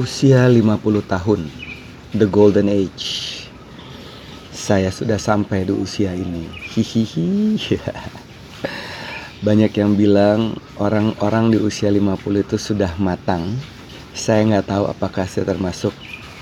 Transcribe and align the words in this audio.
Usia 0.00 0.48
50 0.48 0.80
tahun, 1.04 1.44
the 2.16 2.24
golden 2.24 2.72
age. 2.72 3.44
Saya 4.48 4.88
sudah 4.88 5.20
sampai 5.20 5.68
di 5.68 5.76
usia 5.76 6.16
ini. 6.16 6.48
Hihihi. 6.72 7.60
Banyak 9.46 9.68
yang 9.76 9.92
bilang 10.00 10.56
orang-orang 10.80 11.52
di 11.52 11.60
usia 11.60 11.92
50 11.92 12.16
itu 12.16 12.56
sudah 12.56 12.96
matang. 12.96 13.52
Saya 14.16 14.40
nggak 14.48 14.72
tahu 14.72 14.88
apakah 14.88 15.28
saya 15.28 15.44
termasuk 15.52 15.92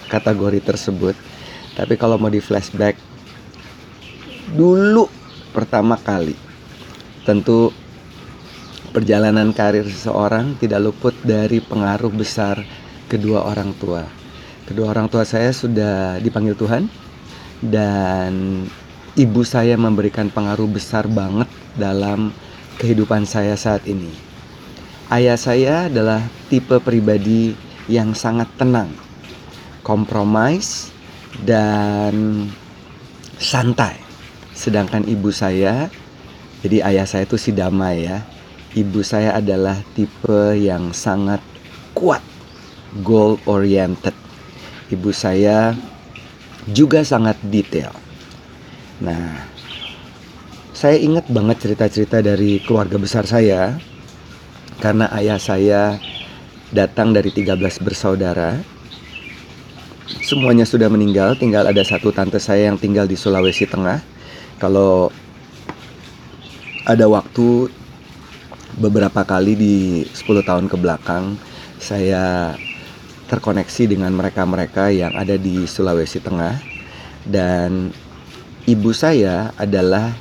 kategori 0.06 0.62
tersebut. 0.62 1.18
Tapi 1.74 1.98
kalau 1.98 2.14
mau 2.14 2.30
di 2.30 2.38
flashback, 2.38 2.94
dulu 4.54 5.10
pertama 5.50 5.98
kali, 5.98 6.38
tentu 7.26 7.74
perjalanan 8.94 9.50
karir 9.50 9.82
seseorang 9.82 10.54
tidak 10.62 10.78
luput 10.78 11.18
dari 11.26 11.58
pengaruh 11.58 12.14
besar 12.14 12.86
kedua 13.08 13.48
orang 13.48 13.72
tua. 13.80 14.04
Kedua 14.68 14.92
orang 14.92 15.08
tua 15.08 15.24
saya 15.24 15.48
sudah 15.48 16.20
dipanggil 16.20 16.52
Tuhan 16.52 16.92
dan 17.64 18.62
ibu 19.16 19.40
saya 19.42 19.74
memberikan 19.80 20.28
pengaruh 20.28 20.68
besar 20.68 21.08
banget 21.08 21.48
dalam 21.74 22.30
kehidupan 22.76 23.24
saya 23.24 23.56
saat 23.56 23.88
ini. 23.88 24.12
Ayah 25.08 25.40
saya 25.40 25.88
adalah 25.88 26.20
tipe 26.52 26.76
pribadi 26.84 27.56
yang 27.88 28.12
sangat 28.12 28.46
tenang, 28.60 28.92
kompromis, 29.80 30.92
dan 31.48 32.44
santai. 33.40 33.96
Sedangkan 34.52 35.08
ibu 35.08 35.32
saya, 35.32 35.88
jadi 36.60 36.84
ayah 36.92 37.08
saya 37.08 37.24
itu 37.24 37.40
si 37.40 37.56
damai 37.56 38.04
ya. 38.04 38.20
Ibu 38.76 39.00
saya 39.00 39.40
adalah 39.40 39.80
tipe 39.96 40.60
yang 40.60 40.92
sangat 40.92 41.40
kuat 41.96 42.20
goal 43.04 43.36
oriented. 43.44 44.14
Ibu 44.88 45.12
saya 45.12 45.76
juga 46.68 47.04
sangat 47.04 47.36
detail. 47.44 47.92
Nah, 49.04 49.44
saya 50.72 50.96
ingat 50.96 51.28
banget 51.28 51.60
cerita-cerita 51.64 52.24
dari 52.24 52.60
keluarga 52.64 52.96
besar 52.96 53.28
saya 53.28 53.76
karena 54.78 55.10
ayah 55.16 55.36
saya 55.36 55.98
datang 56.72 57.12
dari 57.12 57.32
13 57.32 57.82
bersaudara. 57.82 58.60
Semuanya 60.24 60.64
sudah 60.64 60.88
meninggal, 60.88 61.36
tinggal 61.36 61.68
ada 61.68 61.84
satu 61.84 62.12
tante 62.12 62.40
saya 62.40 62.72
yang 62.72 62.80
tinggal 62.80 63.04
di 63.04 63.16
Sulawesi 63.16 63.68
Tengah. 63.68 64.00
Kalau 64.56 65.12
ada 66.88 67.04
waktu 67.04 67.68
beberapa 68.80 69.20
kali 69.26 69.52
di 69.52 69.76
10 70.08 70.46
tahun 70.46 70.66
ke 70.70 70.76
belakang 70.80 71.36
saya 71.78 72.54
terkoneksi 73.28 73.94
dengan 73.94 74.10
mereka-mereka 74.16 74.88
yang 74.88 75.12
ada 75.12 75.36
di 75.36 75.68
Sulawesi 75.68 76.18
Tengah. 76.18 76.56
Dan 77.28 77.92
ibu 78.64 78.90
saya 78.96 79.52
adalah 79.60 80.16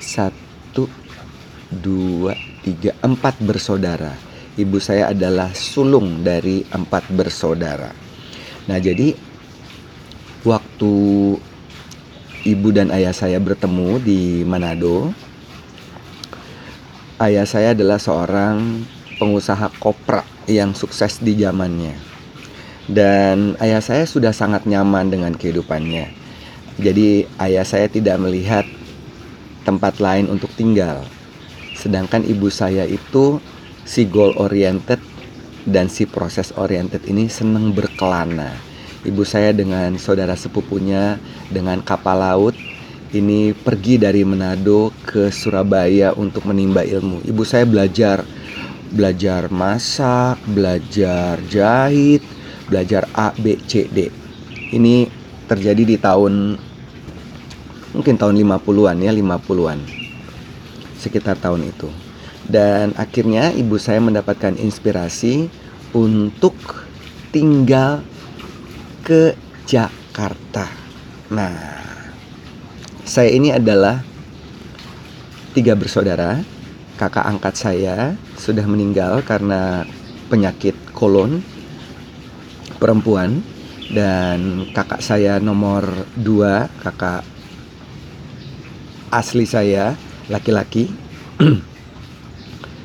satu 0.00 0.88
dua 1.68 2.32
tiga 2.64 2.96
empat 3.04 3.36
bersaudara. 3.44 4.16
Ibu 4.56 4.80
saya 4.80 5.12
adalah 5.12 5.52
sulung 5.52 6.24
dari 6.24 6.64
empat 6.72 7.12
bersaudara. 7.12 7.92
Nah 8.64 8.78
jadi 8.80 9.12
waktu 10.48 10.94
ibu 12.44 12.68
dan 12.72 12.88
ayah 12.92 13.12
saya 13.12 13.40
bertemu 13.40 14.00
di 14.00 14.20
Manado 14.44 15.12
ayah 17.24 17.48
saya 17.48 17.72
adalah 17.72 17.96
seorang 17.96 18.84
pengusaha 19.16 19.72
kopra 19.80 20.33
yang 20.50 20.76
sukses 20.76 21.20
di 21.20 21.36
zamannya. 21.38 21.96
Dan 22.84 23.56
ayah 23.64 23.80
saya 23.80 24.04
sudah 24.04 24.32
sangat 24.36 24.68
nyaman 24.68 25.08
dengan 25.08 25.32
kehidupannya. 25.32 26.12
Jadi 26.76 27.24
ayah 27.40 27.64
saya 27.64 27.88
tidak 27.88 28.20
melihat 28.20 28.66
tempat 29.64 30.02
lain 30.02 30.28
untuk 30.28 30.52
tinggal. 30.52 31.00
Sedangkan 31.72 32.22
ibu 32.26 32.52
saya 32.52 32.84
itu 32.84 33.40
si 33.88 34.04
goal 34.04 34.36
oriented 34.36 35.00
dan 35.64 35.88
si 35.88 36.04
proses 36.04 36.52
oriented 36.60 37.00
ini 37.08 37.26
senang 37.32 37.72
berkelana. 37.72 38.52
Ibu 39.04 39.24
saya 39.24 39.52
dengan 39.52 39.96
saudara 40.00 40.36
sepupunya 40.36 41.20
dengan 41.52 41.80
kapal 41.84 42.20
laut 42.20 42.56
ini 43.14 43.54
pergi 43.54 44.00
dari 44.00 44.26
Manado 44.26 44.90
ke 45.06 45.30
Surabaya 45.30 46.12
untuk 46.16 46.44
menimba 46.48 46.82
ilmu. 46.82 47.22
Ibu 47.22 47.42
saya 47.46 47.62
belajar 47.62 48.26
belajar 48.94 49.50
masak, 49.50 50.38
belajar 50.46 51.42
jahit, 51.50 52.22
belajar 52.70 53.10
A, 53.12 53.34
B, 53.34 53.58
C, 53.66 53.90
D. 53.90 54.08
Ini 54.70 55.10
terjadi 55.50 55.82
di 55.82 55.96
tahun 55.98 56.56
mungkin 57.92 58.14
tahun 58.14 58.38
50-an 58.38 58.96
ya, 59.02 59.10
50-an. 59.10 59.78
Sekitar 60.96 61.36
tahun 61.42 61.68
itu. 61.68 61.90
Dan 62.46 62.94
akhirnya 62.94 63.50
ibu 63.50 63.76
saya 63.76 63.98
mendapatkan 63.98 64.54
inspirasi 64.56 65.50
untuk 65.90 66.54
tinggal 67.34 68.00
ke 69.02 69.34
Jakarta. 69.66 70.70
Nah, 71.34 71.82
saya 73.04 73.32
ini 73.32 73.50
adalah 73.50 74.00
tiga 75.52 75.76
bersaudara 75.76 76.42
kakak 76.96 77.26
angkat 77.26 77.54
saya 77.54 77.96
sudah 78.44 78.68
meninggal 78.68 79.24
karena 79.24 79.88
penyakit 80.28 80.76
kolon 80.92 81.40
perempuan. 82.76 83.40
Dan 83.84 84.68
kakak 84.72 85.04
saya 85.04 85.36
nomor 85.38 85.84
dua 86.16 86.72
kakak 86.82 87.20
asli 89.12 89.44
saya 89.44 89.92
laki-laki 90.26 90.88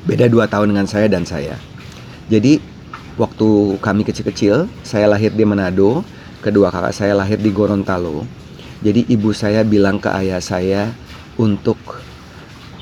beda 0.09 0.27
dua 0.27 0.45
tahun 0.45 0.75
dengan 0.75 0.87
saya 0.91 1.07
dan 1.07 1.23
saya. 1.23 1.55
Jadi 2.27 2.59
waktu 3.15 3.79
kami 3.79 4.05
kecil-kecil 4.05 4.67
saya 4.83 5.07
lahir 5.07 5.31
di 5.33 5.47
Manado 5.47 6.03
kedua 6.43 6.67
kakak 6.69 6.93
saya 6.93 7.15
lahir 7.15 7.39
di 7.39 7.49
Gorontalo. 7.49 8.27
Jadi 8.83 9.07
ibu 9.09 9.31
saya 9.31 9.63
bilang 9.63 10.03
ke 10.03 10.11
ayah 10.19 10.43
saya 10.43 10.91
untuk 11.39 11.79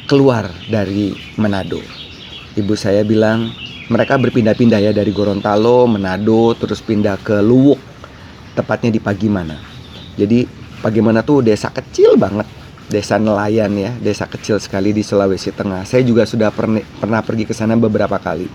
keluar 0.09 0.49
dari 0.67 1.13
Manado. 1.37 2.06
Ibu 2.57 2.73
saya 2.73 3.05
bilang 3.05 3.53
mereka 3.85 4.17
berpindah-pindah 4.17 4.81
ya 4.81 4.89
dari 4.89 5.13
Gorontalo, 5.13 5.85
Manado, 5.85 6.57
terus 6.57 6.81
pindah 6.81 7.21
ke 7.21 7.37
Luwuk, 7.37 7.77
tepatnya 8.57 8.89
di 8.89 8.97
Pagimana. 8.97 9.61
Jadi 10.17 10.49
Pagimana 10.81 11.21
tuh 11.21 11.45
desa 11.45 11.69
kecil 11.69 12.17
banget, 12.17 12.49
desa 12.89 13.21
nelayan 13.21 13.69
ya, 13.77 13.93
desa 14.01 14.25
kecil 14.25 14.57
sekali 14.57 14.89
di 14.89 15.05
Sulawesi 15.05 15.53
Tengah. 15.53 15.85
Saya 15.85 16.01
juga 16.01 16.25
sudah 16.25 16.49
pernah 16.49 16.81
pernah 16.97 17.21
pergi 17.21 17.45
ke 17.45 17.53
sana 17.53 17.77
beberapa 17.77 18.17
kali. 18.17 18.49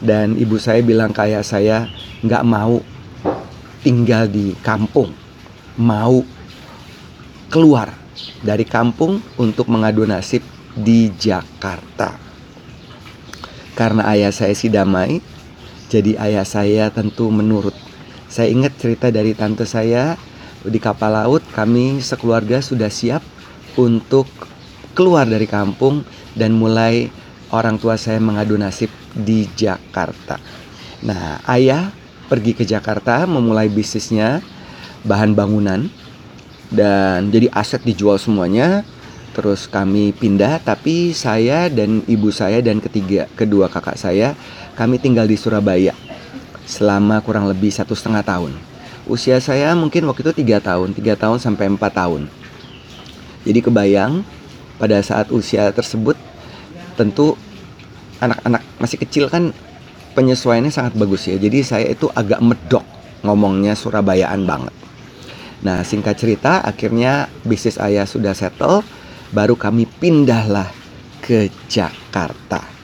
Dan 0.00 0.40
ibu 0.40 0.56
saya 0.56 0.80
bilang 0.80 1.12
kayak 1.12 1.44
saya 1.44 1.92
nggak 2.24 2.44
mau 2.48 2.80
tinggal 3.84 4.28
di 4.32 4.56
kampung, 4.64 5.12
mau 5.76 6.24
keluar 7.52 7.92
dari 8.40 8.64
kampung 8.64 9.20
untuk 9.36 9.68
mengadu 9.68 10.08
nasib 10.08 10.40
di 10.72 11.12
Jakarta. 11.12 12.29
Karena 13.80 14.04
ayah 14.12 14.28
saya 14.28 14.52
si 14.52 14.68
damai, 14.68 15.24
jadi 15.88 16.20
ayah 16.20 16.44
saya 16.44 16.92
tentu 16.92 17.32
menurut. 17.32 17.72
Saya 18.28 18.52
ingat 18.52 18.76
cerita 18.76 19.08
dari 19.08 19.32
tante 19.32 19.64
saya 19.64 20.20
di 20.60 20.76
kapal 20.76 21.16
laut, 21.16 21.40
kami 21.56 22.04
sekeluarga 22.04 22.60
sudah 22.60 22.92
siap 22.92 23.24
untuk 23.80 24.28
keluar 24.92 25.24
dari 25.24 25.48
kampung 25.48 26.04
dan 26.36 26.52
mulai 26.60 27.08
orang 27.56 27.80
tua 27.80 27.96
saya 27.96 28.20
mengadu 28.20 28.60
nasib 28.60 28.92
di 29.16 29.48
Jakarta. 29.56 30.36
Nah, 31.00 31.40
ayah 31.48 31.88
pergi 32.28 32.52
ke 32.52 32.68
Jakarta 32.68 33.24
memulai 33.24 33.72
bisnisnya 33.72 34.44
bahan 35.08 35.32
bangunan 35.32 35.88
dan 36.68 37.32
jadi 37.32 37.48
aset 37.50 37.80
dijual 37.80 38.20
semuanya 38.20 38.84
terus 39.30 39.70
kami 39.70 40.10
pindah 40.10 40.58
tapi 40.58 41.14
saya 41.14 41.70
dan 41.70 42.02
ibu 42.10 42.34
saya 42.34 42.58
dan 42.58 42.82
ketiga 42.82 43.30
kedua 43.38 43.70
kakak 43.70 43.94
saya 43.94 44.34
kami 44.74 44.98
tinggal 44.98 45.26
di 45.26 45.38
Surabaya 45.38 45.94
selama 46.66 47.18
kurang 47.22 47.50
lebih 47.50 47.70
satu 47.74 47.94
setengah 47.94 48.22
tahun. 48.22 48.54
Usia 49.10 49.42
saya 49.42 49.74
mungkin 49.74 50.06
waktu 50.06 50.22
itu 50.22 50.42
tiga 50.42 50.62
tahun 50.62 50.94
tiga 50.94 51.18
tahun 51.18 51.42
sampai 51.42 51.66
empat 51.70 51.98
tahun. 51.98 52.30
Jadi 53.42 53.58
kebayang 53.64 54.22
pada 54.78 55.02
saat 55.02 55.34
usia 55.34 55.70
tersebut 55.74 56.14
tentu 56.94 57.34
anak-anak 58.22 58.62
masih 58.78 58.98
kecil 59.00 59.26
kan 59.26 59.50
penyesuaiannya 60.14 60.70
sangat 60.70 60.94
bagus 60.94 61.26
ya. 61.26 61.38
Jadi 61.38 61.58
saya 61.66 61.86
itu 61.90 62.06
agak 62.12 62.38
medok 62.42 62.86
ngomongnya 63.26 63.74
Surabayaan 63.74 64.46
banget. 64.46 64.74
Nah 65.60 65.84
singkat 65.84 66.16
cerita 66.16 66.64
akhirnya 66.64 67.28
bisnis 67.44 67.76
ayah 67.76 68.08
sudah 68.08 68.32
settle 68.32 68.80
baru 69.30 69.54
kami 69.54 69.86
pindahlah 69.86 70.74
ke 71.22 71.50
Jakarta. 71.70 72.79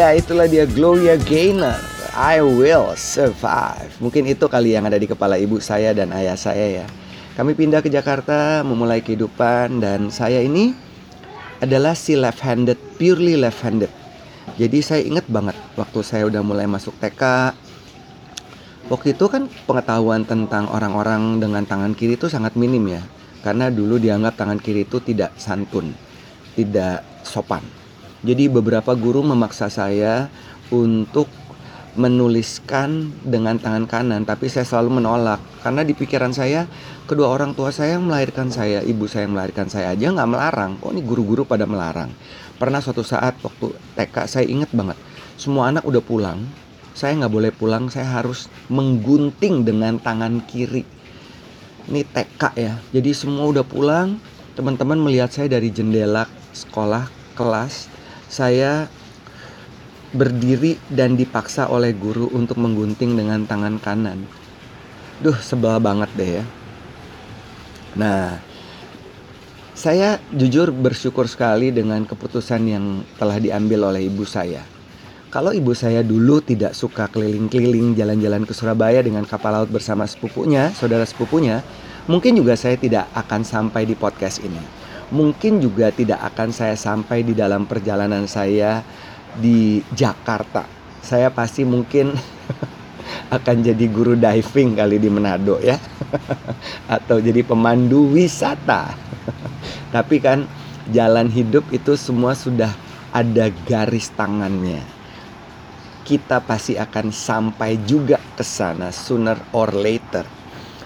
Ya 0.00 0.16
itulah 0.16 0.48
dia 0.48 0.64
Gloria 0.64 1.20
Gaynor. 1.20 1.76
I 2.16 2.40
will 2.40 2.96
survive. 2.96 3.92
Mungkin 4.00 4.32
itu 4.32 4.48
kali 4.48 4.72
yang 4.72 4.88
ada 4.88 4.96
di 4.96 5.04
kepala 5.04 5.36
ibu 5.36 5.60
saya 5.60 5.92
dan 5.92 6.08
ayah 6.16 6.40
saya 6.40 6.80
ya. 6.80 6.86
Kami 7.36 7.52
pindah 7.52 7.84
ke 7.84 7.92
Jakarta 7.92 8.64
memulai 8.64 9.04
kehidupan 9.04 9.76
Dan 9.76 10.08
saya 10.08 10.40
ini 10.40 10.72
adalah 11.60 11.92
si 11.92 12.16
left-handed, 12.16 12.80
purely 12.96 13.36
left-handed. 13.36 13.92
Jadi 14.56 14.80
saya 14.80 15.04
ingat 15.04 15.28
banget 15.28 15.60
waktu 15.76 16.00
saya 16.00 16.24
udah 16.32 16.40
mulai 16.40 16.64
masuk 16.64 16.96
TK 16.96 17.52
Waktu 18.88 19.12
itu 19.12 19.28
kan 19.28 19.52
pengetahuan 19.68 20.24
tentang 20.24 20.64
orang-orang 20.72 21.44
dengan 21.44 21.68
tangan 21.68 21.92
kiri 21.92 22.16
itu 22.16 22.24
sangat 22.32 22.56
minim 22.56 22.88
ya. 22.88 23.04
Karena 23.44 23.68
dulu 23.68 24.00
dianggap 24.00 24.40
tangan 24.40 24.64
kiri 24.64 24.88
itu 24.88 24.96
tidak 25.04 25.36
santun 25.36 25.92
Tidak 26.56 27.20
sopan 27.20 27.79
jadi 28.20 28.52
beberapa 28.52 28.92
guru 28.92 29.24
memaksa 29.24 29.72
saya 29.72 30.28
untuk 30.68 31.26
menuliskan 31.98 33.10
dengan 33.26 33.58
tangan 33.58 33.88
kanan, 33.90 34.22
tapi 34.22 34.46
saya 34.46 34.62
selalu 34.62 35.02
menolak 35.02 35.42
karena 35.66 35.82
di 35.82 35.90
pikiran 35.90 36.30
saya 36.30 36.70
kedua 37.10 37.26
orang 37.32 37.56
tua 37.56 37.74
saya 37.74 37.98
yang 37.98 38.06
melahirkan 38.06 38.52
saya, 38.52 38.78
ibu 38.86 39.10
saya 39.10 39.26
yang 39.26 39.34
melahirkan 39.34 39.66
saya 39.66 39.90
aja 39.90 40.06
nggak 40.14 40.30
melarang. 40.30 40.78
Kok 40.78 40.94
ini 40.94 41.02
guru-guru 41.02 41.42
pada 41.42 41.66
melarang? 41.66 42.14
Pernah 42.60 42.78
suatu 42.78 43.02
saat 43.02 43.34
waktu 43.42 43.74
TK 43.98 44.16
saya 44.30 44.46
ingat 44.46 44.70
banget, 44.70 44.94
semua 45.34 45.72
anak 45.72 45.82
udah 45.82 46.04
pulang, 46.04 46.46
saya 46.94 47.18
nggak 47.18 47.32
boleh 47.32 47.50
pulang, 47.50 47.90
saya 47.90 48.06
harus 48.06 48.46
menggunting 48.70 49.66
dengan 49.66 49.98
tangan 49.98 50.44
kiri. 50.46 50.86
Ini 51.90 52.06
TK 52.06 52.42
ya, 52.54 52.78
jadi 52.94 53.10
semua 53.16 53.50
udah 53.50 53.66
pulang, 53.66 54.20
teman-teman 54.54 55.00
melihat 55.00 55.34
saya 55.34 55.50
dari 55.50 55.74
jendela 55.74 56.30
sekolah 56.54 57.10
kelas 57.34 57.90
saya 58.30 58.86
berdiri 60.14 60.78
dan 60.86 61.18
dipaksa 61.18 61.66
oleh 61.66 61.90
guru 61.94 62.30
untuk 62.30 62.62
menggunting 62.62 63.18
dengan 63.18 63.42
tangan 63.42 63.82
kanan. 63.82 64.22
Duh, 65.18 65.34
sebel 65.42 65.82
banget 65.82 66.10
deh 66.14 66.30
ya. 66.38 66.44
Nah, 67.98 68.38
saya 69.74 70.22
jujur 70.30 70.70
bersyukur 70.70 71.26
sekali 71.26 71.74
dengan 71.74 72.06
keputusan 72.06 72.62
yang 72.70 72.84
telah 73.18 73.42
diambil 73.42 73.90
oleh 73.90 74.06
ibu 74.06 74.22
saya. 74.22 74.62
Kalau 75.30 75.54
ibu 75.54 75.74
saya 75.74 76.02
dulu 76.02 76.42
tidak 76.42 76.74
suka 76.74 77.06
keliling-keliling 77.06 77.94
jalan-jalan 77.94 78.42
ke 78.46 78.54
Surabaya 78.54 78.98
dengan 78.98 79.22
kapal 79.26 79.62
laut 79.62 79.70
bersama 79.70 80.02
sepupunya, 80.06 80.74
saudara 80.74 81.06
sepupunya, 81.06 81.62
mungkin 82.10 82.34
juga 82.34 82.58
saya 82.58 82.74
tidak 82.74 83.06
akan 83.14 83.46
sampai 83.46 83.86
di 83.86 83.94
podcast 83.94 84.42
ini 84.42 84.79
mungkin 85.10 85.58
juga 85.58 85.90
tidak 85.90 86.22
akan 86.34 86.54
saya 86.54 86.78
sampai 86.78 87.26
di 87.26 87.34
dalam 87.34 87.66
perjalanan 87.66 88.30
saya 88.30 88.82
di 89.36 89.82
Jakarta. 89.90 90.66
Saya 91.02 91.34
pasti 91.34 91.66
mungkin 91.66 92.14
akan 93.36 93.56
jadi 93.62 93.86
guru 93.90 94.14
diving 94.14 94.78
kali 94.78 95.02
di 95.02 95.10
Manado 95.10 95.58
ya. 95.58 95.76
Atau 96.96 97.18
jadi 97.18 97.42
pemandu 97.42 98.14
wisata. 98.14 98.94
Tapi 99.94 100.16
kan 100.22 100.46
jalan 100.94 101.26
hidup 101.26 101.66
itu 101.74 101.98
semua 101.98 102.38
sudah 102.38 102.70
ada 103.10 103.50
garis 103.66 104.14
tangannya. 104.14 104.82
Kita 106.06 106.42
pasti 106.42 106.74
akan 106.74 107.14
sampai 107.14 107.78
juga 107.86 108.18
ke 108.34 108.42
sana 108.42 108.90
sooner 108.90 109.38
or 109.54 109.70
later. 109.74 110.26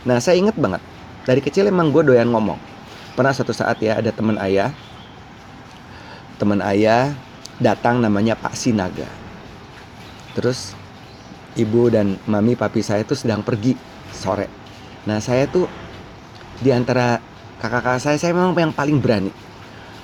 Nah, 0.04 0.20
saya 0.20 0.36
ingat 0.36 0.56
banget. 0.56 0.84
Dari 1.24 1.40
kecil 1.40 1.72
emang 1.72 1.88
gue 1.88 2.04
doyan 2.04 2.28
ngomong 2.28 2.73
pernah 3.14 3.32
suatu 3.34 3.54
saat 3.54 3.78
ya 3.78 3.98
ada 3.98 4.10
teman 4.10 4.36
ayah 4.42 4.74
teman 6.38 6.58
ayah 6.62 7.14
datang 7.62 8.02
namanya 8.02 8.34
Pak 8.34 8.58
Sinaga 8.58 9.06
terus 10.34 10.74
ibu 11.54 11.86
dan 11.90 12.18
mami 12.26 12.58
papi 12.58 12.82
saya 12.82 13.06
tuh 13.06 13.18
sedang 13.18 13.40
pergi 13.40 13.78
sore. 14.10 14.50
Nah 15.06 15.22
saya 15.22 15.46
tuh 15.46 15.66
di 16.58 16.70
antara 16.70 17.18
kakak-kakak 17.58 18.02
saya 18.02 18.16
saya 18.18 18.32
memang 18.34 18.54
yang 18.54 18.74
paling 18.74 18.98
berani, 18.98 19.32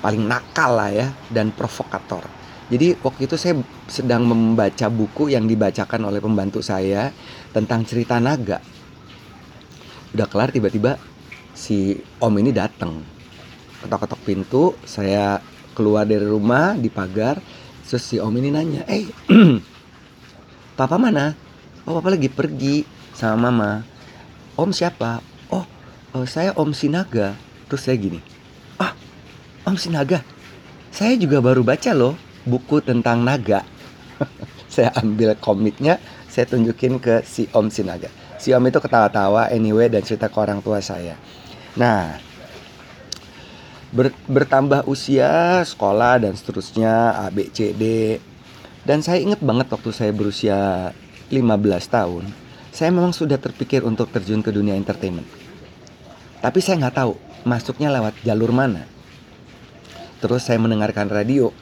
paling 0.03 0.23
nakal 0.27 0.79
lah 0.79 0.91
ya 0.91 1.07
dan 1.31 1.51
provokator. 1.51 2.23
Jadi 2.71 2.95
waktu 3.03 3.27
itu 3.27 3.35
saya 3.35 3.59
sedang 3.91 4.31
membaca 4.31 4.87
buku 4.87 5.35
yang 5.35 5.51
dibacakan 5.51 6.07
oleh 6.07 6.23
pembantu 6.23 6.63
saya 6.63 7.11
tentang 7.51 7.83
cerita 7.83 8.23
naga. 8.23 8.63
Udah 10.15 10.27
kelar 10.31 10.55
tiba-tiba 10.55 10.95
si 11.61 12.01
om 12.25 12.33
ini 12.41 12.57
datang. 12.57 13.05
Ketok-ketok 13.85 14.21
pintu, 14.25 14.65
saya 14.89 15.45
keluar 15.77 16.09
dari 16.09 16.25
rumah 16.25 16.73
di 16.73 16.89
pagar, 16.89 17.37
terus 17.85 18.01
si 18.09 18.17
om 18.17 18.33
ini 18.33 18.49
nanya, 18.49 18.89
"Eh, 18.89 19.05
papa 20.81 20.97
mana?" 20.97 21.37
"Oh, 21.85 22.01
papa 22.01 22.17
lagi 22.17 22.33
pergi 22.33 22.89
sama 23.13 23.53
mama." 23.53 23.85
"Om 24.57 24.73
siapa?" 24.73 25.21
"Oh, 25.53 25.69
eh, 26.17 26.25
saya 26.25 26.57
Om 26.57 26.73
Sinaga." 26.73 27.37
Terus 27.69 27.85
saya 27.85 28.01
gini, 28.01 28.25
"Ah, 28.81 28.97
Om 29.69 29.77
Sinaga? 29.77 30.25
Saya 30.91 31.15
juga 31.21 31.45
baru 31.45 31.61
baca 31.61 31.93
loh 31.93 32.17
buku 32.49 32.81
tentang 32.81 33.21
naga." 33.21 33.69
saya 34.75 34.93
ambil 34.97 35.37
komiknya, 35.37 36.01
saya 36.29 36.49
tunjukin 36.49 37.01
ke 37.01 37.21
si 37.25 37.49
Om 37.53 37.69
Sinaga. 37.69 38.09
Si 38.41 38.57
Om 38.57 38.73
itu 38.73 38.81
ketawa-tawa 38.81 39.53
anyway 39.53 39.93
dan 39.93 40.01
cerita 40.01 40.33
ke 40.33 40.37
orang 40.41 40.65
tua 40.65 40.81
saya. 40.81 41.17
Nah, 41.79 42.19
ber- 43.95 44.17
bertambah 44.27 44.87
usia, 44.91 45.63
sekolah 45.63 46.23
dan 46.23 46.35
seterusnya 46.35 47.15
A 47.15 47.31
B 47.31 47.47
C 47.51 47.71
D. 47.75 47.85
Dan 48.83 49.05
saya 49.05 49.21
ingat 49.21 49.45
banget 49.45 49.69
waktu 49.71 49.91
saya 49.93 50.11
berusia 50.11 50.91
15 51.29 51.45
tahun, 51.87 52.25
saya 52.73 52.91
memang 52.91 53.13
sudah 53.13 53.37
terpikir 53.37 53.85
untuk 53.85 54.09
terjun 54.09 54.41
ke 54.41 54.51
dunia 54.51 54.75
entertainment. 54.75 55.29
Tapi 56.41 56.59
saya 56.65 56.81
nggak 56.81 56.97
tahu 56.97 57.13
masuknya 57.45 57.93
lewat 57.93 58.17
jalur 58.25 58.51
mana. 58.51 58.89
Terus 60.19 60.49
saya 60.49 60.57
mendengarkan 60.57 61.13
radio. 61.13 61.53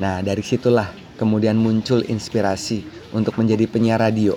Nah 0.00 0.24
dari 0.24 0.40
situlah 0.40 0.88
kemudian 1.20 1.54
muncul 1.54 2.02
inspirasi 2.02 3.12
untuk 3.12 3.36
menjadi 3.36 3.68
penyiar 3.68 4.00
radio. 4.00 4.34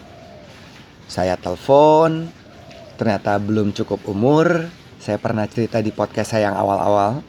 Saya 1.07 1.39
telepon, 1.39 2.27
ternyata 2.97 3.37
belum 3.37 3.71
cukup 3.77 4.03
umur. 4.09 4.67
Saya 4.97 5.21
pernah 5.21 5.45
cerita 5.45 5.79
di 5.79 5.93
podcast 5.93 6.33
saya 6.33 6.49
yang 6.51 6.57
awal-awal. 6.57 7.21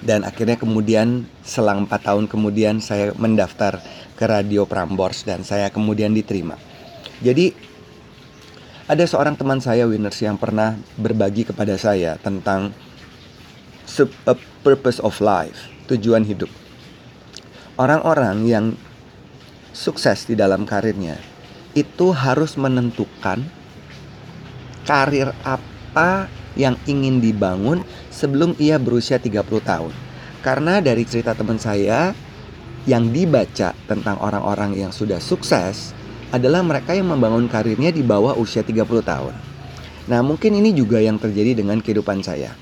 Dan 0.00 0.24
akhirnya 0.24 0.56
kemudian 0.56 1.28
selang 1.44 1.84
4 1.84 1.92
tahun 2.00 2.24
kemudian 2.24 2.80
saya 2.80 3.12
mendaftar 3.20 3.84
ke 4.16 4.24
Radio 4.24 4.64
Prambors 4.64 5.28
dan 5.28 5.44
saya 5.44 5.68
kemudian 5.68 6.16
diterima. 6.16 6.56
Jadi 7.20 7.52
ada 8.88 9.04
seorang 9.04 9.36
teman 9.36 9.60
saya 9.60 9.84
Winners 9.84 10.16
yang 10.24 10.40
pernah 10.40 10.80
berbagi 10.96 11.44
kepada 11.44 11.76
saya 11.76 12.16
tentang 12.16 12.72
purpose 14.64 15.04
of 15.04 15.20
life, 15.20 15.68
tujuan 15.92 16.24
hidup. 16.24 16.48
Orang-orang 17.76 18.48
yang 18.48 18.72
sukses 19.76 20.24
di 20.24 20.32
dalam 20.32 20.64
karirnya 20.64 21.20
itu 21.76 22.10
harus 22.16 22.56
menentukan 22.56 23.44
karir 24.84 25.32
apa 25.44 26.30
yang 26.58 26.74
ingin 26.84 27.22
dibangun 27.22 27.86
sebelum 28.10 28.58
ia 28.58 28.76
berusia 28.76 29.16
30 29.16 29.40
tahun. 29.62 29.92
Karena 30.40 30.80
dari 30.80 31.04
cerita 31.04 31.36
teman 31.36 31.60
saya 31.60 32.16
yang 32.88 33.12
dibaca 33.12 33.76
tentang 33.84 34.16
orang-orang 34.18 34.72
yang 34.76 34.92
sudah 34.92 35.20
sukses 35.20 35.92
adalah 36.32 36.64
mereka 36.64 36.96
yang 36.96 37.10
membangun 37.10 37.50
karirnya 37.50 37.92
di 37.92 38.00
bawah 38.00 38.38
usia 38.38 38.64
30 38.64 38.86
tahun. 39.04 39.34
Nah, 40.08 40.20
mungkin 40.24 40.56
ini 40.56 40.72
juga 40.72 40.98
yang 40.98 41.20
terjadi 41.20 41.60
dengan 41.60 41.78
kehidupan 41.78 42.24
saya. 42.24 42.56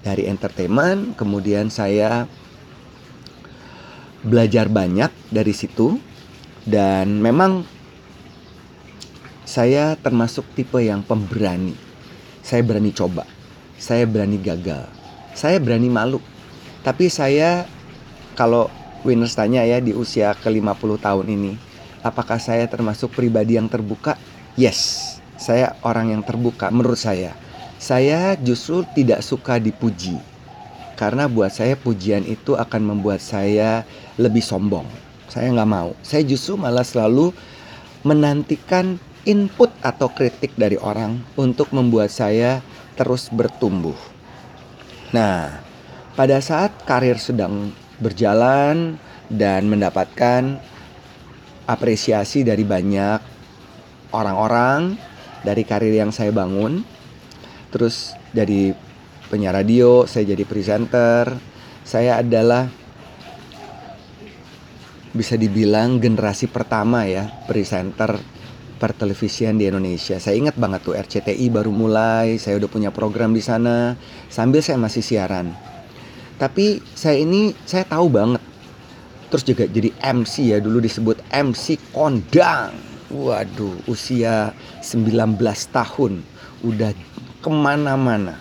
Dari 0.00 0.26
entertainment, 0.26 1.14
kemudian 1.14 1.68
saya 1.68 2.24
belajar 4.20 4.68
banyak 4.68 5.08
dari 5.32 5.52
situ 5.56 5.96
dan 6.68 7.20
memang 7.20 7.64
saya 9.44 9.96
termasuk 9.98 10.44
tipe 10.54 10.78
yang 10.80 11.00
pemberani. 11.04 11.74
Saya 12.40 12.64
berani 12.64 12.90
coba. 12.92 13.24
Saya 13.80 14.04
berani 14.04 14.36
gagal. 14.36 14.84
Saya 15.32 15.56
berani 15.56 15.88
malu. 15.88 16.20
Tapi 16.80 17.08
saya 17.12 17.68
kalau 18.36 18.72
winners 19.04 19.36
tanya 19.36 19.64
ya 19.64 19.80
di 19.80 19.92
usia 19.92 20.32
ke-50 20.36 20.90
tahun 21.00 21.26
ini, 21.28 21.52
apakah 22.04 22.40
saya 22.40 22.64
termasuk 22.68 23.12
pribadi 23.12 23.56
yang 23.56 23.68
terbuka? 23.68 24.16
Yes, 24.56 25.20
saya 25.40 25.76
orang 25.84 26.12
yang 26.12 26.22
terbuka 26.24 26.68
menurut 26.68 27.00
saya. 27.00 27.32
Saya 27.80 28.36
justru 28.36 28.84
tidak 28.92 29.24
suka 29.24 29.56
dipuji. 29.56 30.20
Karena 31.00 31.32
buat 31.32 31.48
saya 31.48 31.80
pujian 31.80 32.28
itu 32.28 32.52
akan 32.52 32.92
membuat 32.92 33.24
saya 33.24 33.88
lebih 34.20 34.44
sombong. 34.44 34.84
Saya 35.32 35.48
nggak 35.48 35.70
mau. 35.70 35.96
Saya 36.04 36.20
justru 36.28 36.60
malah 36.60 36.84
selalu 36.84 37.32
menantikan 38.04 39.00
input 39.28 39.68
atau 39.84 40.08
kritik 40.08 40.56
dari 40.56 40.80
orang 40.80 41.20
untuk 41.36 41.72
membuat 41.76 42.08
saya 42.08 42.64
terus 42.96 43.28
bertumbuh. 43.28 43.96
Nah, 45.12 45.60
pada 46.16 46.38
saat 46.40 46.72
karir 46.86 47.20
sedang 47.20 47.72
berjalan 48.00 48.96
dan 49.28 49.68
mendapatkan 49.68 50.58
apresiasi 51.68 52.42
dari 52.42 52.64
banyak 52.64 53.20
orang-orang 54.10 54.98
dari 55.40 55.62
karir 55.64 55.94
yang 55.96 56.12
saya 56.12 56.34
bangun, 56.34 56.84
terus 57.72 58.12
dari 58.34 58.74
penyiar 59.32 59.56
radio, 59.56 60.04
saya 60.04 60.34
jadi 60.34 60.44
presenter, 60.44 61.32
saya 61.86 62.20
adalah 62.20 62.68
bisa 65.10 65.34
dibilang 65.34 65.98
generasi 65.98 66.46
pertama 66.46 67.02
ya 67.02 67.26
presenter 67.50 68.39
pertelevisian 68.80 69.60
di 69.60 69.68
Indonesia. 69.68 70.16
Saya 70.16 70.40
ingat 70.40 70.56
banget 70.56 70.80
tuh 70.80 70.96
RCTI 70.96 71.52
baru 71.52 71.68
mulai, 71.68 72.40
saya 72.40 72.56
udah 72.56 72.70
punya 72.72 72.88
program 72.88 73.36
di 73.36 73.44
sana 73.44 74.00
sambil 74.32 74.64
saya 74.64 74.80
masih 74.80 75.04
siaran. 75.04 75.52
Tapi 76.40 76.80
saya 76.96 77.20
ini 77.20 77.52
saya 77.68 77.84
tahu 77.84 78.08
banget. 78.08 78.40
Terus 79.28 79.44
juga 79.44 79.68
jadi 79.68 79.92
MC 80.00 80.56
ya 80.56 80.58
dulu 80.58 80.80
disebut 80.80 81.20
MC 81.28 81.76
kondang. 81.92 82.72
Waduh, 83.12 83.84
usia 83.84 84.56
19 84.80 85.36
tahun 85.70 86.24
udah 86.64 86.96
ke 87.44 87.50
mana-mana. 87.52 88.40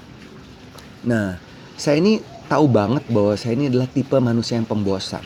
Nah, 1.04 1.36
saya 1.76 2.00
ini 2.00 2.24
tahu 2.48 2.66
banget 2.72 3.04
bahwa 3.12 3.36
saya 3.36 3.60
ini 3.60 3.68
adalah 3.68 3.92
tipe 3.92 4.16
manusia 4.18 4.56
yang 4.56 4.66
pembosan. 4.66 5.22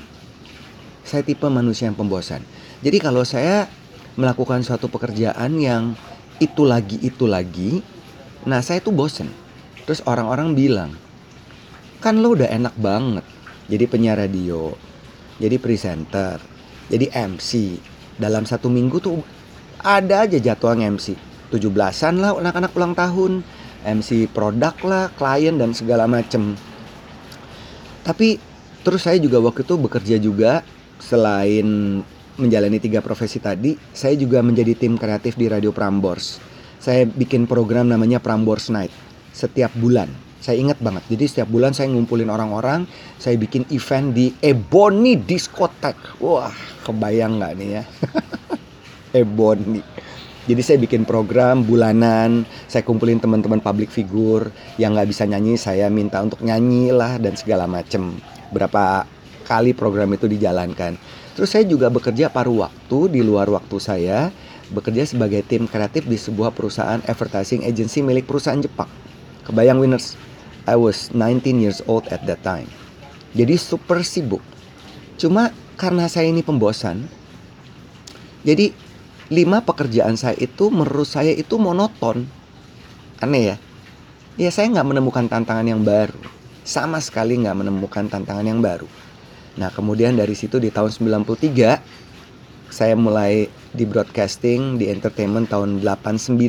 Saya 1.05 1.21
tipe 1.21 1.45
manusia 1.47 1.91
yang 1.91 1.97
pembosan. 1.97 2.41
Jadi 2.83 2.97
kalau 2.99 3.23
saya 3.27 3.67
melakukan 4.15 4.61
suatu 4.61 4.89
pekerjaan 4.89 5.57
yang 5.57 5.97
itu 6.41 6.65
lagi 6.65 6.97
itu 7.01 7.25
lagi, 7.29 7.81
nah 8.43 8.59
saya 8.59 8.81
tuh 8.81 8.93
bosen. 8.93 9.29
Terus 9.83 9.99
orang-orang 10.07 10.55
bilang, 10.55 10.91
kan 11.99 12.19
lo 12.19 12.35
udah 12.35 12.47
enak 12.47 12.75
banget 12.79 13.25
jadi 13.67 13.85
penyiar 13.87 14.19
radio, 14.19 14.75
jadi 15.39 15.55
presenter, 15.59 16.39
jadi 16.91 17.09
MC. 17.13 17.79
Dalam 18.13 18.45
satu 18.45 18.69
minggu 18.69 19.01
tuh 19.01 19.19
ada 19.81 20.27
aja 20.27 20.37
jadwal 20.37 20.77
MC. 20.77 21.17
17-an 21.49 22.15
lah 22.17 22.33
anak-anak 22.37 22.71
ulang 22.73 22.93
tahun, 22.97 23.45
MC 23.85 24.29
produk 24.33 24.73
lah, 24.85 25.09
klien 25.13 25.57
dan 25.57 25.73
segala 25.75 26.09
macem. 26.09 26.57
Tapi 28.03 28.41
terus 28.83 29.05
saya 29.05 29.17
juga 29.21 29.39
waktu 29.39 29.63
itu 29.63 29.75
bekerja 29.79 30.15
juga 30.19 30.65
selain 30.99 32.01
menjalani 32.37 32.81
tiga 32.81 32.99
profesi 32.99 33.37
tadi, 33.37 33.77
saya 33.93 34.17
juga 34.17 34.41
menjadi 34.41 34.73
tim 34.73 34.97
kreatif 34.97 35.37
di 35.37 35.45
Radio 35.49 35.69
Prambors. 35.69 36.41
Saya 36.83 37.07
bikin 37.07 37.47
program 37.47 37.87
namanya 37.87 38.19
Prambors 38.19 38.67
Night 38.67 38.91
setiap 39.33 39.71
bulan. 39.79 40.11
Saya 40.43 40.59
ingat 40.59 40.83
banget. 40.83 41.07
Jadi 41.07 41.23
setiap 41.23 41.47
bulan 41.47 41.71
saya 41.71 41.87
ngumpulin 41.87 42.27
orang-orang, 42.27 42.83
saya 43.15 43.39
bikin 43.39 43.63
event 43.71 44.11
di 44.11 44.35
Ebony 44.43 45.15
Discotheque. 45.15 46.19
Wah, 46.19 46.51
kebayang 46.83 47.39
nggak 47.39 47.53
nih 47.55 47.69
ya? 47.79 47.83
Ebony. 49.23 49.79
Jadi 50.43 50.59
saya 50.59 50.75
bikin 50.83 51.07
program 51.07 51.63
bulanan, 51.63 52.43
saya 52.67 52.83
kumpulin 52.83 53.23
teman-teman 53.23 53.63
public 53.63 53.87
figure 53.87 54.51
yang 54.75 54.91
nggak 54.91 55.07
bisa 55.07 55.23
nyanyi, 55.23 55.55
saya 55.55 55.87
minta 55.87 56.19
untuk 56.19 56.43
nyanyi 56.43 56.91
lah 56.91 57.15
dan 57.15 57.39
segala 57.39 57.63
macem. 57.63 58.19
Berapa 58.51 59.07
kali 59.43 59.75
program 59.75 60.09
itu 60.15 60.25
dijalankan. 60.25 60.95
Terus 61.35 61.51
saya 61.51 61.67
juga 61.67 61.91
bekerja 61.91 62.31
paruh 62.31 62.65
waktu 62.65 63.13
di 63.13 63.21
luar 63.21 63.51
waktu 63.51 63.77
saya, 63.77 64.31
bekerja 64.71 65.03
sebagai 65.03 65.43
tim 65.45 65.67
kreatif 65.67 66.07
di 66.07 66.15
sebuah 66.15 66.55
perusahaan 66.55 67.03
advertising 67.05 67.67
agency 67.67 67.99
milik 67.99 68.25
perusahaan 68.25 68.63
Jepang. 68.63 68.89
Kebayang 69.43 69.83
winners, 69.83 70.15
I 70.63 70.79
was 70.79 71.11
19 71.11 71.59
years 71.59 71.83
old 71.85 72.07
at 72.07 72.23
that 72.25 72.39
time. 72.41 72.71
Jadi 73.35 73.59
super 73.59 73.99
sibuk. 74.05 74.41
Cuma 75.19 75.51
karena 75.75 76.07
saya 76.07 76.29
ini 76.29 76.45
pembosan, 76.45 77.09
jadi 78.43 78.75
lima 79.31 79.63
pekerjaan 79.63 80.19
saya 80.19 80.35
itu 80.35 80.67
menurut 80.67 81.07
saya 81.07 81.31
itu 81.31 81.55
monoton. 81.55 82.27
Aneh 83.23 83.55
ya? 83.55 83.57
Ya 84.35 84.49
saya 84.51 84.67
nggak 84.67 84.87
menemukan 84.93 85.25
tantangan 85.31 85.63
yang 85.63 85.81
baru. 85.81 86.19
Sama 86.67 86.99
sekali 86.99 87.39
nggak 87.39 87.55
menemukan 87.55 88.11
tantangan 88.11 88.43
yang 88.43 88.59
baru. 88.59 88.87
Nah 89.59 89.69
kemudian 89.69 90.17
dari 90.17 90.33
situ 90.33 90.57
di 90.57 90.73
tahun 90.73 90.89
93 90.89 92.73
saya 92.73 92.97
mulai 92.97 93.45
di 93.69 93.85
broadcasting 93.85 94.81
di 94.81 94.89
entertainment 94.89 95.45
tahun 95.49 95.85
89 95.85 96.41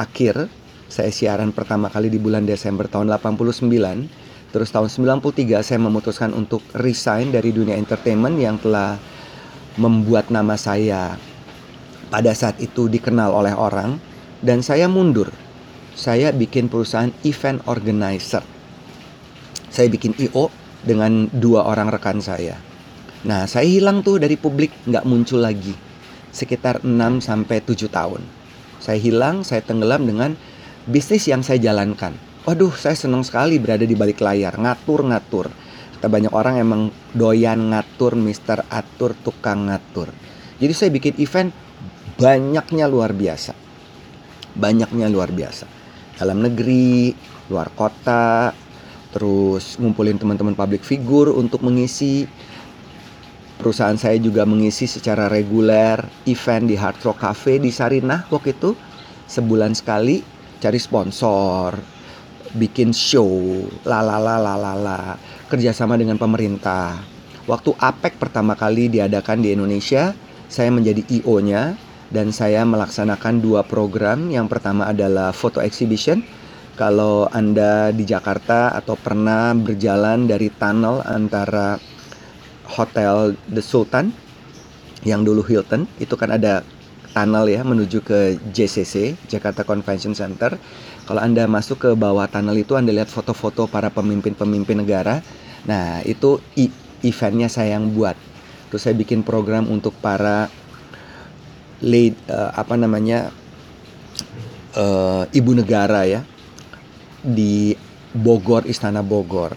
akhir 0.00 0.48
saya 0.88 1.10
siaran 1.12 1.52
pertama 1.52 1.92
kali 1.92 2.08
di 2.08 2.16
bulan 2.16 2.48
Desember 2.48 2.88
tahun 2.88 3.12
89 3.12 3.68
terus 4.50 4.72
tahun 4.72 4.88
93 4.88 5.60
saya 5.60 5.78
memutuskan 5.78 6.32
untuk 6.32 6.64
resign 6.72 7.28
dari 7.28 7.52
dunia 7.52 7.76
entertainment 7.76 8.40
yang 8.40 8.56
telah 8.56 8.96
membuat 9.78 10.32
nama 10.32 10.58
saya 10.58 11.14
pada 12.10 12.34
saat 12.34 12.58
itu 12.58 12.90
dikenal 12.90 13.30
oleh 13.30 13.54
orang. 13.54 14.02
Dan 14.40 14.64
saya 14.64 14.90
mundur. 14.90 15.30
Saya 15.94 16.32
bikin 16.32 16.72
perusahaan 16.72 17.12
event 17.28 17.60
organizer. 17.68 18.40
Saya 19.68 19.86
bikin 19.92 20.16
IO 20.16 20.48
dengan 20.84 21.28
dua 21.32 21.66
orang 21.68 21.88
rekan 21.92 22.22
saya 22.22 22.56
nah 23.24 23.44
saya 23.44 23.68
hilang 23.68 24.00
tuh 24.00 24.16
dari 24.16 24.40
publik 24.40 24.72
nggak 24.88 25.04
muncul 25.04 25.44
lagi 25.44 25.76
sekitar 26.30 26.80
6 26.86 27.20
sampai 27.20 27.60
7 27.60 27.90
tahun 27.90 28.22
saya 28.80 28.96
hilang 28.96 29.44
saya 29.44 29.60
tenggelam 29.60 30.08
dengan 30.08 30.32
bisnis 30.88 31.28
yang 31.28 31.44
saya 31.44 31.60
jalankan. 31.60 32.16
Waduh, 32.48 32.72
saya 32.72 32.96
senang 32.96 33.20
sekali 33.20 33.60
berada 33.60 33.84
di 33.84 33.92
balik 33.92 34.24
layar, 34.24 34.56
ngatur-ngatur. 34.56 35.52
Kata 36.00 36.08
banyak 36.08 36.32
orang 36.32 36.56
emang 36.56 36.82
doyan 37.12 37.68
ngatur, 37.68 38.16
Mister 38.16 38.64
Atur, 38.72 39.12
tukang 39.20 39.68
ngatur. 39.68 40.08
Jadi 40.56 40.72
saya 40.72 40.88
bikin 40.88 41.20
event 41.20 41.52
banyaknya 42.16 42.88
luar 42.88 43.12
biasa. 43.12 43.52
Banyaknya 44.56 45.12
luar 45.12 45.28
biasa. 45.30 45.68
Dalam 46.16 46.40
negeri, 46.40 47.12
luar 47.52 47.68
kota, 47.76 48.52
terus 49.10 49.76
ngumpulin 49.78 50.18
teman-teman 50.18 50.54
public 50.54 50.82
figure 50.82 51.34
untuk 51.34 51.62
mengisi. 51.62 52.26
Perusahaan 53.60 53.98
saya 54.00 54.16
juga 54.16 54.48
mengisi 54.48 54.88
secara 54.88 55.28
reguler 55.28 56.00
event 56.24 56.64
di 56.64 56.80
Hard 56.80 57.04
Rock 57.04 57.20
Cafe 57.20 57.60
di 57.60 57.68
Sarinah 57.68 58.24
waktu 58.32 58.56
itu. 58.56 58.72
Sebulan 59.28 59.76
sekali 59.76 60.24
cari 60.58 60.80
sponsor 60.80 61.76
bikin 62.56 62.90
show 62.90 63.62
lalala 63.86 64.40
lalala 64.40 65.20
kerjasama 65.46 65.94
dengan 66.00 66.16
pemerintah. 66.16 66.98
Waktu 67.46 67.76
APEC 67.76 68.16
pertama 68.18 68.56
kali 68.56 68.88
diadakan 68.90 69.44
di 69.44 69.54
Indonesia 69.54 70.16
saya 70.50 70.72
menjadi 70.74 71.06
IO-nya 71.20 71.78
dan 72.10 72.34
saya 72.34 72.66
melaksanakan 72.66 73.38
dua 73.38 73.62
program. 73.62 74.32
Yang 74.32 74.56
pertama 74.56 74.90
adalah 74.90 75.30
photo 75.30 75.62
exhibition 75.62 76.26
kalau 76.80 77.28
Anda 77.28 77.92
di 77.92 78.08
Jakarta 78.08 78.72
atau 78.72 78.96
pernah 78.96 79.52
berjalan 79.52 80.24
dari 80.24 80.48
tunnel 80.48 81.04
antara 81.04 81.76
Hotel 82.72 83.36
The 83.52 83.60
Sultan 83.60 84.08
yang 85.04 85.20
dulu 85.20 85.44
Hilton 85.44 85.84
itu 86.00 86.16
kan 86.16 86.32
ada 86.32 86.64
tunnel 87.12 87.52
ya 87.52 87.60
menuju 87.60 88.00
ke 88.00 88.40
JCC 88.48 89.12
Jakarta 89.28 89.60
Convention 89.60 90.16
Center. 90.16 90.56
Kalau 91.04 91.20
Anda 91.20 91.44
masuk 91.44 91.84
ke 91.84 91.90
bawah 91.92 92.24
tunnel 92.32 92.56
itu 92.56 92.72
Anda 92.80 92.96
lihat 92.96 93.12
foto-foto 93.12 93.68
para 93.68 93.92
pemimpin-pemimpin 93.92 94.80
negara. 94.80 95.20
Nah, 95.68 96.00
itu 96.08 96.40
eventnya 97.04 97.52
saya 97.52 97.76
yang 97.76 97.92
buat. 97.92 98.16
Terus 98.72 98.88
saya 98.88 98.96
bikin 98.96 99.20
program 99.20 99.68
untuk 99.68 99.92
para 100.00 100.48
lead 101.84 102.16
uh, 102.32 102.56
apa 102.56 102.80
namanya 102.80 103.28
uh, 104.80 105.28
ibu 105.36 105.52
negara 105.52 106.08
ya 106.08 106.24
di 107.22 107.76
Bogor 108.16 108.66
Istana 108.66 109.04
Bogor. 109.04 109.54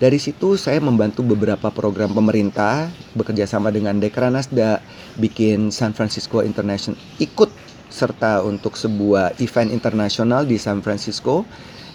Dari 0.00 0.16
situ 0.16 0.56
saya 0.56 0.80
membantu 0.80 1.20
beberapa 1.20 1.68
program 1.68 2.16
pemerintah 2.16 2.88
bekerja 3.12 3.44
sama 3.44 3.68
dengan 3.68 4.00
Dekranasda 4.00 4.80
bikin 5.20 5.68
San 5.68 5.92
Francisco 5.92 6.40
International 6.40 6.96
ikut 7.20 7.52
serta 7.92 8.40
untuk 8.40 8.80
sebuah 8.80 9.36
event 9.44 9.68
internasional 9.68 10.48
di 10.48 10.56
San 10.56 10.80
Francisco 10.80 11.44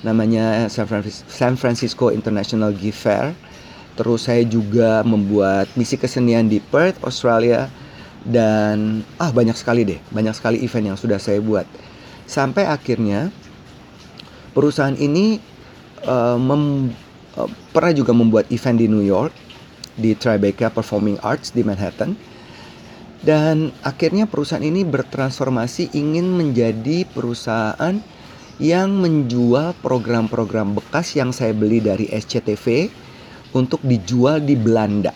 namanya 0.05 0.69
San 0.69 1.57
Francisco, 1.57 2.13
International 2.13 2.69
Gift 2.77 3.01
Fair. 3.01 3.33
Terus 3.97 4.29
saya 4.29 4.45
juga 4.45 5.01
membuat 5.01 5.71
misi 5.73 5.97
kesenian 5.97 6.45
di 6.45 6.61
Perth, 6.61 7.01
Australia 7.01 7.71
dan 8.21 9.01
ah 9.17 9.33
banyak 9.33 9.57
sekali 9.57 9.81
deh, 9.81 9.99
banyak 10.13 10.35
sekali 10.37 10.61
event 10.61 10.93
yang 10.93 10.97
sudah 10.99 11.17
saya 11.17 11.41
buat. 11.41 11.65
Sampai 12.29 12.69
akhirnya 12.69 13.33
perusahaan 14.55 14.95
ini 14.95 15.37
uh, 16.07 16.39
mem 16.39 16.95
Uh, 17.35 17.51
pernah 17.75 17.91
juga 17.91 18.15
membuat 18.15 18.47
event 18.47 18.79
di 18.79 18.87
New 18.87 19.03
York 19.03 19.35
di 19.99 20.15
Tribeca 20.15 20.71
Performing 20.71 21.19
Arts 21.19 21.51
di 21.51 21.67
Manhattan 21.67 22.15
dan 23.27 23.75
akhirnya 23.83 24.23
perusahaan 24.23 24.63
ini 24.63 24.87
bertransformasi 24.87 25.91
ingin 25.99 26.31
menjadi 26.31 27.03
perusahaan 27.11 27.99
yang 28.55 28.87
menjual 29.03 29.75
program-program 29.83 30.79
bekas 30.79 31.11
yang 31.19 31.35
saya 31.35 31.51
beli 31.51 31.83
dari 31.83 32.07
SCTV 32.07 32.87
untuk 33.51 33.83
dijual 33.83 34.39
di 34.39 34.55
Belanda. 34.55 35.11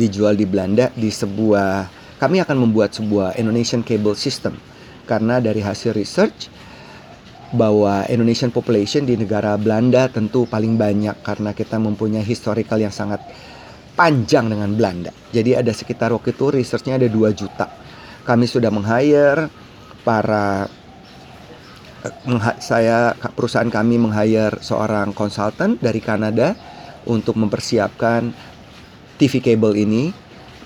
Dijual 0.00 0.40
di 0.40 0.48
Belanda 0.48 0.88
di 0.96 1.12
sebuah 1.12 1.92
kami 2.16 2.40
akan 2.40 2.56
membuat 2.56 2.96
sebuah 2.96 3.36
Indonesian 3.36 3.84
Cable 3.84 4.16
System 4.16 4.56
karena 5.04 5.44
dari 5.44 5.60
hasil 5.60 5.92
research 5.92 6.48
bahwa 7.54 8.02
Indonesian 8.10 8.50
population 8.50 9.06
di 9.06 9.14
negara 9.14 9.54
Belanda 9.54 10.10
tentu 10.10 10.44
paling 10.44 10.74
banyak 10.74 11.22
karena 11.22 11.54
kita 11.54 11.78
mempunyai 11.78 12.26
historical 12.26 12.82
yang 12.82 12.90
sangat 12.90 13.22
panjang 13.94 14.50
dengan 14.50 14.74
Belanda. 14.74 15.14
Jadi 15.30 15.54
ada 15.54 15.70
sekitar 15.70 16.10
waktu 16.10 16.34
itu 16.34 16.50
researchnya 16.50 16.98
ada 16.98 17.06
2 17.06 17.30
juta. 17.30 17.70
Kami 18.26 18.50
sudah 18.50 18.74
meng-hire 18.74 19.46
para 20.02 20.66
saya 22.60 23.16
perusahaan 23.32 23.70
kami 23.70 23.96
meng-hire 23.96 24.60
seorang 24.60 25.16
konsultan 25.16 25.80
dari 25.80 26.04
Kanada 26.04 26.52
untuk 27.08 27.38
mempersiapkan 27.40 28.28
TV 29.16 29.40
cable 29.40 29.78
ini 29.78 30.12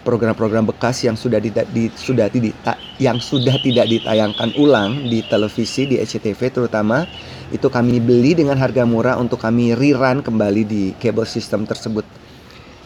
program-program 0.09 0.73
bekas 0.73 1.05
yang 1.05 1.21
sudah 1.21 1.37
tidak 1.37 1.69
di, 1.69 1.93
sudah 1.93 2.33
tidak 2.33 2.57
yang 2.97 3.21
sudah 3.21 3.61
tidak 3.61 3.93
ditayangkan 3.93 4.57
ulang 4.57 5.05
di 5.05 5.21
televisi 5.29 5.85
di 5.85 6.01
SCTV 6.01 6.41
terutama 6.49 7.05
itu 7.53 7.69
kami 7.69 8.01
beli 8.01 8.33
dengan 8.33 8.57
harga 8.57 8.89
murah 8.89 9.21
untuk 9.21 9.45
kami 9.45 9.77
rerun 9.77 10.25
kembali 10.25 10.63
di 10.65 10.83
cable 10.97 11.29
system 11.29 11.69
tersebut. 11.69 12.09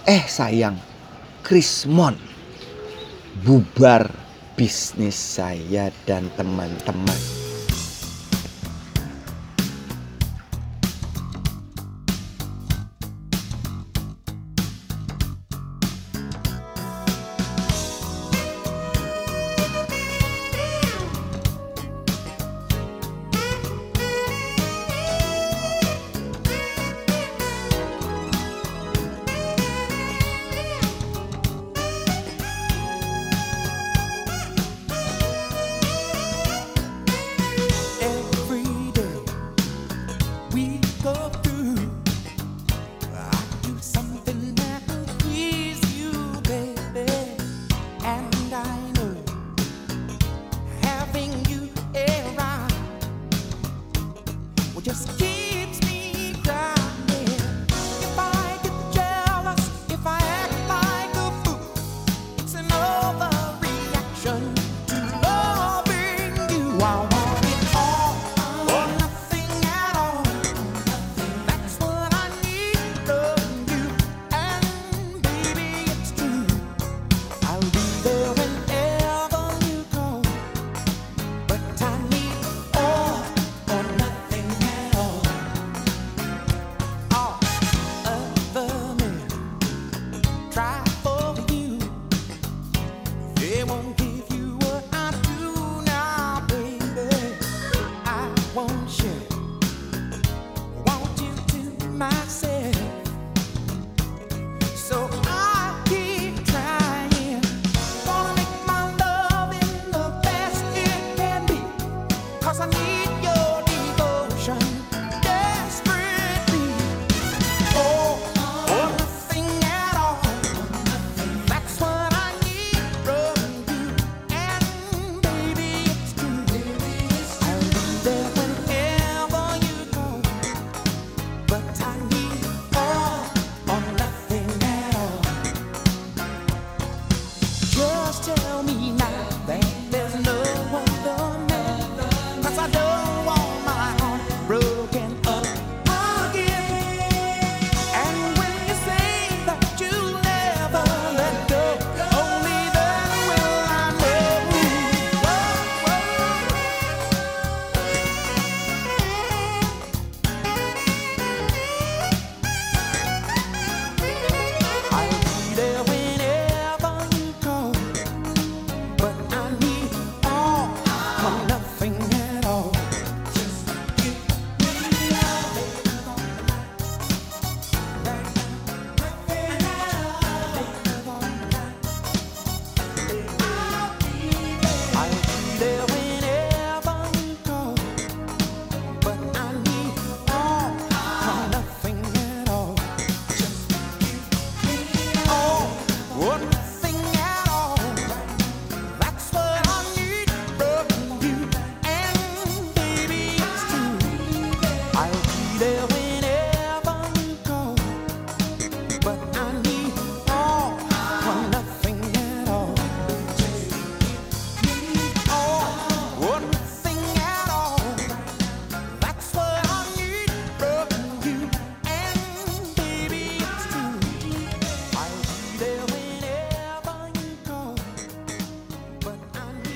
Eh 0.03 0.27
sayang, 0.27 0.75
Krismon 1.47 2.19
bubar 3.47 4.11
bisnis 4.59 5.15
saya 5.15 5.95
dan 6.03 6.27
teman-teman. 6.35 7.42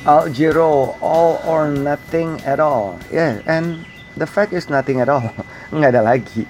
All 0.07 0.31
zero, 0.31 0.95
all 1.03 1.43
or 1.43 1.67
nothing 1.69 2.39
at 2.47 2.63
all. 2.63 2.97
Yeah, 3.11 3.43
and 3.45 3.83
the 4.15 4.25
fact 4.25 4.55
is 4.55 4.71
nothing 4.71 5.03
at 5.03 5.11
all. 5.11 5.35
Nggak 5.75 5.91
ada 5.99 6.03
lagi. 6.07 6.47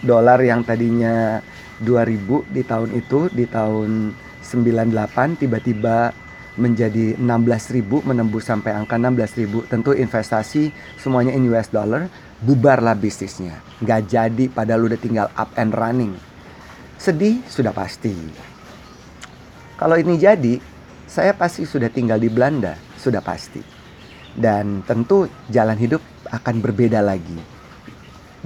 Dolar 0.00 0.40
yang 0.40 0.64
tadinya 0.64 1.44
2000 1.84 2.48
di 2.48 2.62
tahun 2.64 2.90
itu, 2.96 3.28
di 3.28 3.44
tahun 3.44 4.16
98 4.40 5.44
tiba-tiba 5.44 6.16
menjadi 6.58 7.14
16.000 7.20 7.84
menembus 8.02 8.48
sampai 8.48 8.74
angka 8.74 8.98
16.000 8.98 9.70
tentu 9.70 9.94
investasi 9.94 10.74
semuanya 10.98 11.30
in 11.36 11.46
US 11.54 11.70
dollar 11.70 12.10
bubarlah 12.42 12.98
bisnisnya 12.98 13.62
nggak 13.80 14.00
jadi 14.10 14.44
padahal 14.50 14.90
udah 14.90 14.98
tinggal 14.98 15.28
up 15.38 15.48
and 15.54 15.72
running 15.72 16.12
sedih 16.98 17.38
sudah 17.46 17.70
pasti 17.70 18.12
kalau 19.78 19.94
ini 19.94 20.18
jadi 20.18 20.58
saya 21.10 21.34
pasti 21.34 21.66
sudah 21.66 21.90
tinggal 21.90 22.22
di 22.22 22.30
Belanda 22.30 22.78
sudah 22.94 23.18
pasti 23.18 23.58
dan 24.38 24.86
tentu 24.86 25.26
jalan 25.50 25.74
hidup 25.74 25.98
akan 26.30 26.62
berbeda 26.62 27.02
lagi 27.02 27.58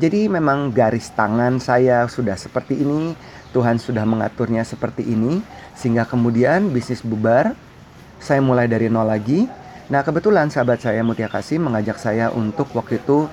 jadi 0.00 0.27
memang 0.27 0.72
garis 0.72 1.12
tangan 1.12 1.61
saya 1.61 2.09
sudah 2.09 2.40
seperti 2.40 2.81
ini 2.81 3.12
Tuhan 3.55 3.79
sudah 3.79 4.03
mengaturnya 4.03 4.66
seperti 4.66 5.07
ini 5.07 5.38
sehingga 5.79 6.03
kemudian 6.03 6.74
bisnis 6.74 7.07
bubar 7.07 7.55
saya 8.18 8.42
mulai 8.42 8.66
dari 8.66 8.90
nol 8.90 9.07
lagi. 9.07 9.46
Nah 9.87 10.03
kebetulan 10.03 10.50
sahabat 10.50 10.83
saya 10.83 11.05
Mutia 11.07 11.31
Kasih 11.31 11.62
mengajak 11.62 12.00
saya 12.03 12.35
untuk 12.35 12.74
waktu 12.74 12.98
itu 12.98 13.31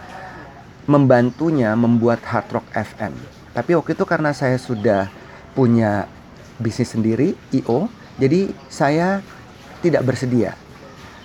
membantunya 0.86 1.74
membuat 1.74 2.22
Hard 2.28 2.48
Rock 2.54 2.67
FM. 2.76 3.17
Tapi 3.58 3.72
waktu 3.74 3.98
itu 3.98 4.04
karena 4.06 4.36
saya 4.36 4.62
sudah 4.62 5.10
punya 5.58 6.06
bisnis 6.62 6.94
sendiri, 6.94 7.34
IO, 7.56 7.89
jadi 8.21 8.53
saya 8.69 9.25
tidak 9.81 10.05
bersedia. 10.05 10.53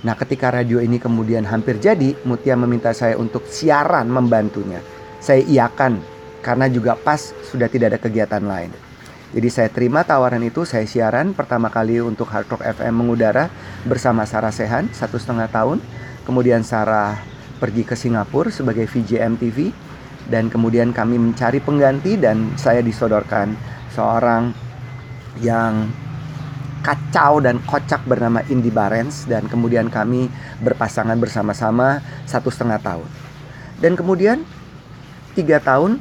Nah 0.01 0.17
ketika 0.17 0.49
radio 0.49 0.81
ini 0.81 0.97
kemudian 0.97 1.45
hampir 1.45 1.77
jadi, 1.77 2.17
Mutia 2.25 2.57
meminta 2.57 2.97
saya 2.97 3.21
untuk 3.21 3.45
siaran 3.45 4.09
membantunya. 4.09 4.81
Saya 5.21 5.45
iakan 5.45 6.01
karena 6.41 6.73
juga 6.73 6.97
pas 6.97 7.37
sudah 7.53 7.69
tidak 7.69 7.93
ada 7.93 8.01
kegiatan 8.01 8.41
lain. 8.41 8.73
Jadi 9.37 9.49
saya 9.53 9.69
terima 9.69 10.07
tawaran 10.09 10.41
itu, 10.41 10.65
saya 10.65 10.89
siaran 10.89 11.37
pertama 11.37 11.69
kali 11.69 12.01
untuk 12.01 12.33
Hard 12.33 12.49
Rock 12.49 12.63
FM 12.65 13.05
mengudara 13.05 13.53
bersama 13.85 14.25
Sarah 14.25 14.55
Sehan 14.55 14.89
satu 14.97 15.21
setengah 15.21 15.53
tahun. 15.53 15.85
Kemudian 16.25 16.65
Sarah 16.65 17.21
pergi 17.61 17.85
ke 17.85 17.93
Singapura 17.93 18.49
sebagai 18.49 18.89
VJ 18.89 19.21
MTV 19.37 19.75
dan 20.33 20.49
kemudian 20.49 20.97
kami 20.97 21.21
mencari 21.21 21.61
pengganti 21.61 22.17
dan 22.17 22.57
saya 22.57 22.81
disodorkan 22.81 23.53
seorang 23.93 24.55
yang 25.43 25.91
kacau 26.87 27.43
dan 27.43 27.59
kocak 27.67 28.07
bernama 28.07 28.47
Indi 28.47 28.71
Barens 28.71 29.27
dan 29.27 29.51
kemudian 29.51 29.91
kami 29.91 30.31
berpasangan 30.63 31.19
bersama-sama 31.19 31.99
satu 32.31 32.47
setengah 32.47 32.79
tahun. 32.79 33.11
Dan 33.83 33.99
kemudian 33.99 34.47
tiga 35.35 35.59
tahun 35.59 35.99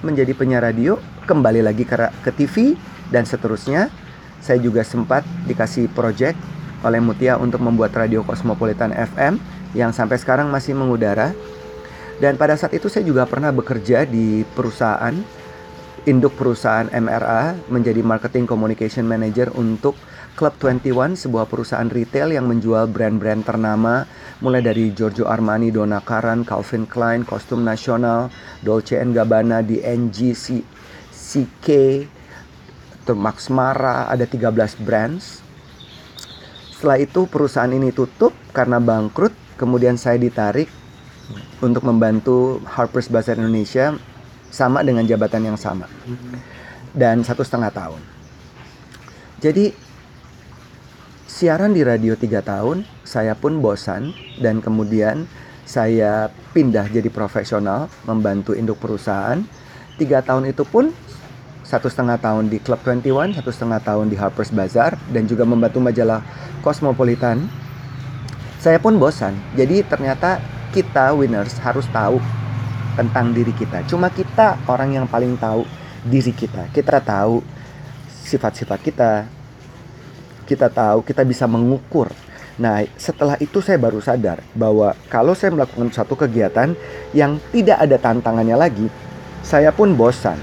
menjadi 0.00 0.32
penyiar 0.32 0.64
radio 0.64 0.96
kembali 1.28 1.60
lagi 1.60 1.84
ke, 1.84 2.08
ke 2.24 2.32
TV 2.32 2.80
dan 3.12 3.28
seterusnya. 3.28 3.92
Saya 4.40 4.58
juga 4.58 4.82
sempat 4.82 5.22
dikasih 5.44 5.92
project 5.92 6.34
oleh 6.82 6.98
Mutia 6.98 7.38
untuk 7.38 7.62
membuat 7.62 7.94
radio 7.94 8.26
Cosmopolitan 8.26 8.90
FM 8.90 9.38
yang 9.76 9.92
sampai 9.92 10.16
sekarang 10.16 10.48
masih 10.48 10.72
mengudara. 10.74 11.30
Dan 12.18 12.34
pada 12.40 12.56
saat 12.56 12.74
itu 12.74 12.88
saya 12.88 13.04
juga 13.06 13.28
pernah 13.28 13.54
bekerja 13.54 14.02
di 14.08 14.42
perusahaan 14.56 15.14
induk 16.02 16.34
perusahaan 16.34 16.90
MRA 16.90 17.54
menjadi 17.70 18.02
marketing 18.02 18.50
communication 18.50 19.06
manager 19.06 19.54
untuk 19.54 19.94
Club 20.32 20.56
21 20.56 21.12
sebuah 21.12 21.44
perusahaan 21.44 21.86
retail 21.92 22.32
yang 22.32 22.48
menjual 22.48 22.88
brand-brand 22.88 23.44
ternama 23.44 24.08
mulai 24.40 24.64
dari 24.64 24.88
Giorgio 24.96 25.28
Armani, 25.28 25.68
Donna 25.68 26.00
Karan, 26.00 26.48
Calvin 26.48 26.88
Klein, 26.88 27.28
kostum 27.28 27.60
nasional, 27.60 28.32
Dolce 28.64 28.96
Gabbana, 28.96 29.60
DNG, 29.60 30.32
CK, 31.12 31.68
Max 33.12 33.52
Mara, 33.52 34.08
ada 34.08 34.24
13 34.24 34.80
brands. 34.80 35.44
Setelah 36.72 36.98
itu 36.98 37.28
perusahaan 37.28 37.70
ini 37.70 37.92
tutup 37.92 38.32
karena 38.56 38.80
bangkrut, 38.80 39.36
kemudian 39.60 40.00
saya 40.00 40.16
ditarik 40.16 40.66
untuk 41.60 41.84
membantu 41.84 42.58
Harper's 42.66 43.06
Bazaar 43.06 43.36
Indonesia 43.36 43.94
sama 44.48 44.80
dengan 44.80 45.04
jabatan 45.04 45.52
yang 45.52 45.58
sama 45.60 45.86
dan 46.96 47.20
satu 47.20 47.44
setengah 47.44 47.70
tahun. 47.70 48.00
Jadi 49.38 49.91
siaran 51.32 51.72
di 51.72 51.80
radio 51.80 52.12
tiga 52.12 52.44
tahun, 52.44 52.84
saya 53.08 53.32
pun 53.32 53.64
bosan 53.64 54.12
dan 54.44 54.60
kemudian 54.60 55.24
saya 55.64 56.28
pindah 56.52 56.92
jadi 56.92 57.08
profesional 57.08 57.88
membantu 58.04 58.52
induk 58.52 58.76
perusahaan. 58.76 59.40
Tiga 59.96 60.20
tahun 60.20 60.52
itu 60.52 60.68
pun 60.68 60.92
satu 61.64 61.88
setengah 61.88 62.20
tahun 62.20 62.52
di 62.52 62.60
Club 62.60 62.84
21, 62.84 63.32
satu 63.40 63.48
setengah 63.48 63.80
tahun 63.80 64.12
di 64.12 64.16
Harper's 64.20 64.52
Bazaar, 64.52 65.00
dan 65.08 65.24
juga 65.24 65.48
membantu 65.48 65.80
majalah 65.80 66.20
Cosmopolitan. 66.60 67.48
Saya 68.60 68.76
pun 68.76 69.00
bosan. 69.00 69.32
Jadi 69.56 69.80
ternyata 69.88 70.36
kita 70.76 71.16
winners 71.16 71.56
harus 71.64 71.88
tahu 71.88 72.20
tentang 72.92 73.32
diri 73.32 73.56
kita. 73.56 73.80
Cuma 73.88 74.12
kita 74.12 74.60
orang 74.68 75.00
yang 75.00 75.06
paling 75.08 75.40
tahu 75.40 75.64
diri 76.04 76.36
kita. 76.36 76.68
Kita 76.76 77.00
tahu 77.00 77.40
sifat-sifat 78.28 78.78
kita. 78.84 79.41
Kita 80.52 80.68
tahu 80.68 81.00
kita 81.00 81.24
bisa 81.24 81.48
mengukur. 81.48 82.12
Nah, 82.60 82.84
setelah 83.00 83.40
itu 83.40 83.64
saya 83.64 83.80
baru 83.80 84.04
sadar 84.04 84.44
bahwa 84.52 84.92
kalau 85.08 85.32
saya 85.32 85.56
melakukan 85.56 85.88
satu 85.88 86.12
kegiatan 86.12 86.76
yang 87.16 87.40
tidak 87.48 87.80
ada 87.80 87.96
tantangannya 87.96 88.60
lagi, 88.60 88.92
saya 89.40 89.72
pun 89.72 89.96
bosan 89.96 90.36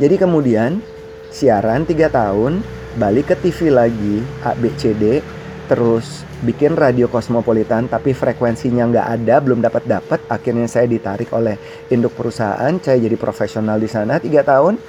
jadi 0.00 0.16
kemudian 0.16 0.80
siaran 1.28 1.84
3 1.84 2.08
tahun, 2.08 2.64
balik 2.96 3.28
ke 3.28 3.36
TV 3.36 3.68
lagi, 3.68 4.24
ABCD, 4.40 5.20
terus 5.68 6.24
bikin 6.40 6.72
radio 6.72 7.04
kosmopolitan 7.04 7.84
tapi 7.84 8.16
frekuensinya 8.16 8.88
nggak 8.88 9.06
ada, 9.20 9.36
belum 9.44 9.60
dapat 9.60 9.84
dapat. 9.84 10.24
Akhirnya 10.32 10.64
saya 10.72 10.88
ditarik 10.88 11.28
oleh 11.36 11.60
induk 11.92 12.16
perusahaan, 12.16 12.72
saya 12.80 12.96
jadi 12.96 13.12
profesional 13.20 13.76
di 13.76 13.92
sana 13.92 14.16
3 14.16 14.40
tahun. 14.40 14.80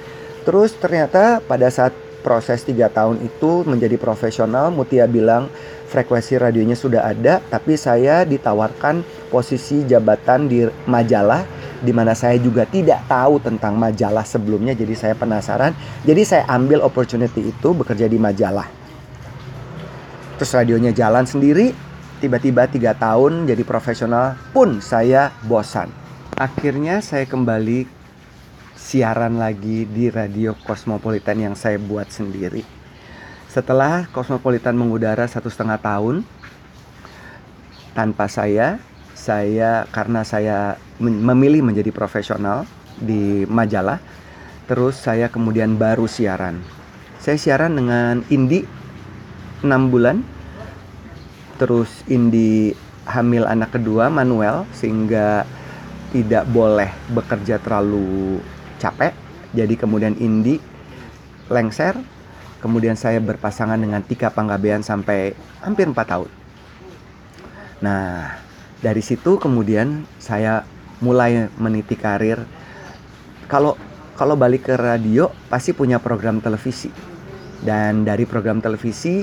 Terus 0.48 0.72
ternyata 0.80 1.44
pada 1.44 1.68
saat 1.68 1.92
proses 2.22 2.62
3 2.62 2.88
tahun 2.88 3.16
itu 3.20 3.66
menjadi 3.66 3.98
profesional, 3.98 4.70
Mutia 4.70 5.10
bilang 5.10 5.50
frekuensi 5.90 6.40
radionya 6.40 6.72
sudah 6.72 7.04
ada, 7.04 7.44
tapi 7.52 7.76
saya 7.76 8.24
ditawarkan 8.24 9.04
posisi 9.28 9.84
jabatan 9.84 10.48
di 10.48 10.64
majalah 10.88 11.44
di 11.82 11.90
mana 11.90 12.14
saya 12.14 12.38
juga 12.38 12.64
tidak 12.64 13.04
tahu 13.10 13.42
tentang 13.42 13.74
majalah 13.74 14.22
sebelumnya 14.22 14.72
jadi 14.72 14.94
saya 14.94 15.14
penasaran. 15.18 15.74
Jadi 16.06 16.22
saya 16.22 16.46
ambil 16.48 16.80
opportunity 16.80 17.50
itu 17.50 17.68
bekerja 17.74 18.06
di 18.06 18.16
majalah. 18.16 18.70
Terus 20.38 20.54
radionya 20.54 20.94
jalan 20.94 21.26
sendiri 21.26 21.74
tiba-tiba 22.22 22.70
tiga 22.70 22.94
tahun 22.94 23.50
jadi 23.50 23.66
profesional 23.66 24.38
pun 24.54 24.78
saya 24.78 25.34
bosan. 25.44 25.90
Akhirnya 26.38 27.02
saya 27.02 27.28
kembali 27.28 28.01
siaran 28.82 29.38
lagi 29.38 29.86
di 29.86 30.10
radio 30.10 30.58
Cosmopolitan 30.66 31.38
yang 31.38 31.54
saya 31.54 31.78
buat 31.78 32.10
sendiri. 32.10 32.66
Setelah 33.46 34.10
Cosmopolitan 34.10 34.74
mengudara 34.74 35.22
satu 35.30 35.46
setengah 35.46 35.78
tahun 35.78 36.26
tanpa 37.94 38.26
saya 38.26 38.82
saya 39.14 39.86
karena 39.94 40.26
saya 40.26 40.74
memilih 40.98 41.62
menjadi 41.62 41.94
profesional 41.94 42.66
di 42.98 43.46
majalah 43.46 44.02
terus 44.66 44.98
saya 44.98 45.30
kemudian 45.30 45.78
baru 45.78 46.10
siaran. 46.10 46.58
Saya 47.22 47.38
siaran 47.38 47.78
dengan 47.78 48.26
Indi 48.34 48.66
6 49.62 49.92
bulan 49.94 50.26
terus 51.62 52.02
Indi 52.10 52.74
hamil 53.06 53.46
anak 53.46 53.78
kedua 53.78 54.10
Manuel 54.10 54.66
sehingga 54.74 55.46
tidak 56.10 56.50
boleh 56.50 56.90
bekerja 57.14 57.62
terlalu 57.62 58.42
capek 58.82 59.14
jadi 59.54 59.78
kemudian 59.78 60.18
Indi 60.18 60.58
lengser 61.46 61.94
kemudian 62.62 62.94
saya 62.94 63.18
berpasangan 63.18 63.76
dengan 63.76 64.00
Tika 64.06 64.30
Panggabean 64.30 64.86
sampai 64.86 65.34
hampir 65.60 65.90
4 65.90 65.98
tahun. 65.98 66.30
Nah 67.82 68.38
dari 68.78 69.02
situ 69.02 69.36
kemudian 69.42 70.06
saya 70.22 70.62
mulai 71.02 71.50
meniti 71.58 71.98
karir. 71.98 72.46
Kalau 73.50 73.74
kalau 74.14 74.38
balik 74.38 74.70
ke 74.70 74.78
radio 74.78 75.34
pasti 75.50 75.74
punya 75.74 75.98
program 75.98 76.38
televisi. 76.38 76.88
Dan 77.62 78.02
dari 78.02 78.26
program 78.26 78.58
televisi 78.62 79.22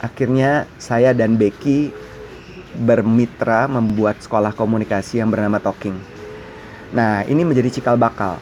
akhirnya 0.00 0.68
saya 0.80 1.12
dan 1.12 1.36
Becky 1.36 1.92
bermitra 2.72 3.68
membuat 3.68 4.20
sekolah 4.24 4.56
komunikasi 4.56 5.20
yang 5.20 5.28
bernama 5.28 5.60
Talking. 5.60 5.96
Nah 6.92 7.24
ini 7.28 7.44
menjadi 7.44 7.68
cikal 7.68 7.96
bakal 8.00 8.40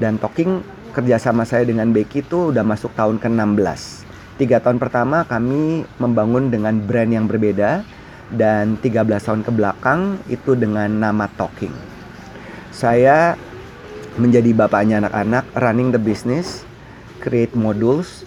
dan 0.00 0.18
Talking 0.18 0.64
kerjasama 0.94 1.42
saya 1.42 1.66
dengan 1.66 1.90
Becky 1.90 2.22
itu 2.22 2.54
udah 2.54 2.62
masuk 2.62 2.94
tahun 2.94 3.18
ke-16 3.18 4.04
Tiga 4.34 4.58
tahun 4.58 4.82
pertama 4.82 5.22
kami 5.22 5.86
membangun 6.02 6.50
dengan 6.50 6.74
brand 6.82 7.06
yang 7.06 7.30
berbeda 7.30 7.86
dan 8.34 8.74
13 8.82 9.06
tahun 9.22 9.46
ke 9.46 9.50
belakang 9.54 10.18
itu 10.26 10.58
dengan 10.58 10.90
nama 10.90 11.30
Talking. 11.38 11.70
Saya 12.74 13.38
menjadi 14.18 14.50
bapaknya 14.50 15.06
anak-anak, 15.06 15.54
running 15.54 15.94
the 15.94 16.02
business, 16.02 16.66
create 17.22 17.54
modules, 17.54 18.26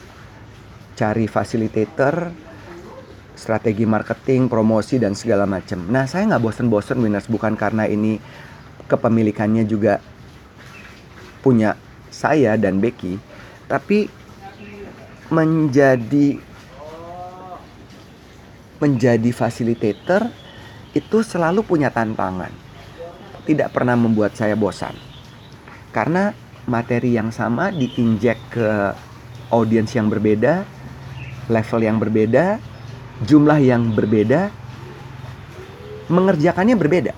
cari 0.96 1.28
facilitator, 1.28 2.32
strategi 3.36 3.84
marketing, 3.84 4.48
promosi 4.48 5.04
dan 5.04 5.12
segala 5.12 5.44
macam. 5.44 5.92
Nah, 5.92 6.08
saya 6.08 6.24
nggak 6.24 6.40
bosen-bosen 6.40 7.04
winners 7.04 7.28
bukan 7.28 7.60
karena 7.60 7.84
ini 7.84 8.16
kepemilikannya 8.88 9.68
juga 9.68 10.00
punya 11.48 11.80
saya 12.12 12.60
dan 12.60 12.84
Becky, 12.84 13.16
tapi 13.72 14.12
menjadi 15.32 16.44
menjadi 18.84 19.32
facilitator 19.32 20.28
itu 20.92 21.24
selalu 21.24 21.64
punya 21.64 21.88
tantangan. 21.88 22.52
Tidak 23.48 23.72
pernah 23.72 23.96
membuat 23.96 24.36
saya 24.36 24.60
bosan. 24.60 24.92
Karena 25.96 26.36
materi 26.68 27.16
yang 27.16 27.32
sama 27.32 27.72
diinjek 27.72 28.36
ke 28.52 28.92
audiens 29.48 29.88
yang 29.96 30.12
berbeda, 30.12 30.68
level 31.48 31.80
yang 31.80 31.96
berbeda, 31.96 32.60
jumlah 33.24 33.60
yang 33.64 33.96
berbeda, 33.96 34.52
mengerjakannya 36.12 36.76
berbeda. 36.76 37.16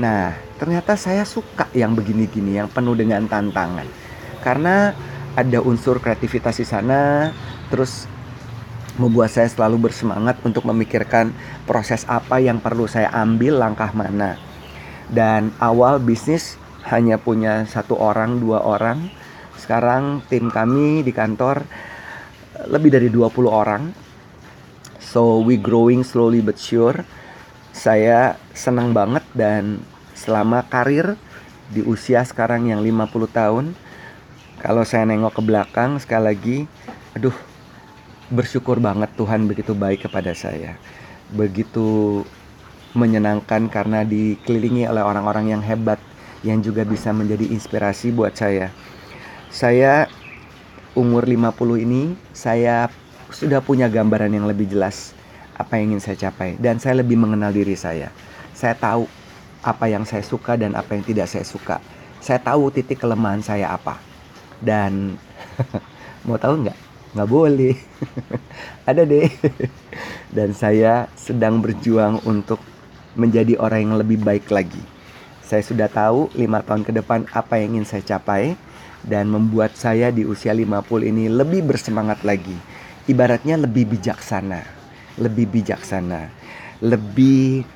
Nah, 0.00 0.32
ternyata 0.56 0.96
saya 0.96 1.28
suka 1.28 1.68
yang 1.76 1.92
begini-gini, 1.92 2.56
yang 2.56 2.72
penuh 2.72 2.96
dengan 2.96 3.28
tantangan. 3.28 3.84
Karena 4.40 4.96
ada 5.36 5.58
unsur 5.60 6.00
kreativitas 6.00 6.56
di 6.56 6.64
sana, 6.64 7.28
terus 7.68 8.08
membuat 8.96 9.28
saya 9.28 9.52
selalu 9.52 9.92
bersemangat 9.92 10.40
untuk 10.40 10.64
memikirkan 10.64 11.36
proses 11.68 12.08
apa 12.08 12.40
yang 12.40 12.64
perlu 12.64 12.88
saya 12.88 13.12
ambil, 13.12 13.60
langkah 13.60 13.92
mana. 13.92 14.40
Dan 15.12 15.52
awal 15.60 16.00
bisnis 16.00 16.56
hanya 16.88 17.20
punya 17.20 17.68
satu 17.68 18.00
orang, 18.00 18.40
dua 18.40 18.64
orang. 18.64 19.12
Sekarang 19.60 20.24
tim 20.32 20.48
kami 20.48 21.04
di 21.04 21.12
kantor 21.12 21.68
lebih 22.72 22.88
dari 22.88 23.08
20 23.12 23.52
orang. 23.52 23.92
So 25.00 25.44
we 25.44 25.60
growing 25.60 26.00
slowly 26.06 26.40
but 26.40 26.56
sure. 26.56 27.04
Saya 27.70 28.36
senang 28.52 28.92
banget 28.92 29.24
dan 29.32 29.80
selama 30.20 30.60
karir 30.68 31.16
di 31.72 31.80
usia 31.80 32.20
sekarang 32.20 32.68
yang 32.68 32.84
50 32.84 33.08
tahun. 33.32 33.66
Kalau 34.60 34.84
saya 34.84 35.08
nengok 35.08 35.40
ke 35.40 35.42
belakang 35.42 35.96
sekali 35.96 36.24
lagi 36.28 36.58
aduh 37.16 37.32
bersyukur 38.28 38.76
banget 38.76 39.08
Tuhan 39.16 39.48
begitu 39.48 39.72
baik 39.72 40.04
kepada 40.04 40.36
saya. 40.36 40.76
Begitu 41.32 42.20
menyenangkan 42.92 43.70
karena 43.72 44.04
dikelilingi 44.04 44.84
oleh 44.84 45.00
orang-orang 45.00 45.56
yang 45.56 45.62
hebat 45.64 45.96
yang 46.44 46.60
juga 46.60 46.84
bisa 46.84 47.14
menjadi 47.16 47.48
inspirasi 47.48 48.12
buat 48.12 48.36
saya. 48.36 48.68
Saya 49.48 50.10
umur 50.92 51.24
50 51.24 51.86
ini 51.86 52.12
saya 52.34 52.90
sudah 53.30 53.62
punya 53.62 53.86
gambaran 53.86 54.34
yang 54.34 54.44
lebih 54.44 54.66
jelas 54.66 55.14
apa 55.54 55.78
yang 55.78 55.94
ingin 55.94 56.02
saya 56.02 56.16
capai. 56.28 56.58
Dan 56.58 56.82
saya 56.82 57.00
lebih 57.00 57.16
mengenal 57.20 57.54
diri 57.54 57.78
saya. 57.78 58.10
Saya 58.56 58.74
tahu 58.74 59.06
apa 59.60 59.88
yang 59.88 60.08
saya 60.08 60.24
suka 60.24 60.56
dan 60.56 60.72
apa 60.76 60.96
yang 60.96 61.04
tidak 61.04 61.28
saya 61.28 61.44
suka. 61.44 61.80
Saya 62.20 62.40
tahu 62.40 62.72
titik 62.72 63.00
kelemahan 63.00 63.40
saya 63.40 63.72
apa. 63.72 63.96
Dan 64.60 65.16
mau 66.28 66.36
tahu 66.36 66.64
nggak? 66.64 66.78
Nggak 67.16 67.30
boleh. 67.30 67.74
Ada 68.88 69.02
deh. 69.08 69.28
Dan 70.36 70.54
saya 70.54 71.10
sedang 71.18 71.58
berjuang 71.58 72.22
untuk 72.28 72.62
menjadi 73.18 73.58
orang 73.58 73.90
yang 73.90 73.96
lebih 73.98 74.22
baik 74.22 74.46
lagi. 74.52 74.80
Saya 75.42 75.66
sudah 75.66 75.90
tahu 75.90 76.30
lima 76.38 76.62
tahun 76.62 76.86
ke 76.86 76.94
depan 76.94 77.26
apa 77.34 77.58
yang 77.58 77.74
ingin 77.74 77.86
saya 77.88 78.02
capai 78.06 78.54
dan 79.02 79.26
membuat 79.26 79.74
saya 79.74 80.14
di 80.14 80.22
usia 80.22 80.54
50 80.54 80.86
ini 81.10 81.26
lebih 81.26 81.66
bersemangat 81.66 82.22
lagi. 82.22 82.54
Ibaratnya 83.10 83.58
lebih 83.58 83.90
bijaksana. 83.90 84.62
Lebih 85.18 85.50
bijaksana. 85.50 86.30
Lebih 86.78 87.66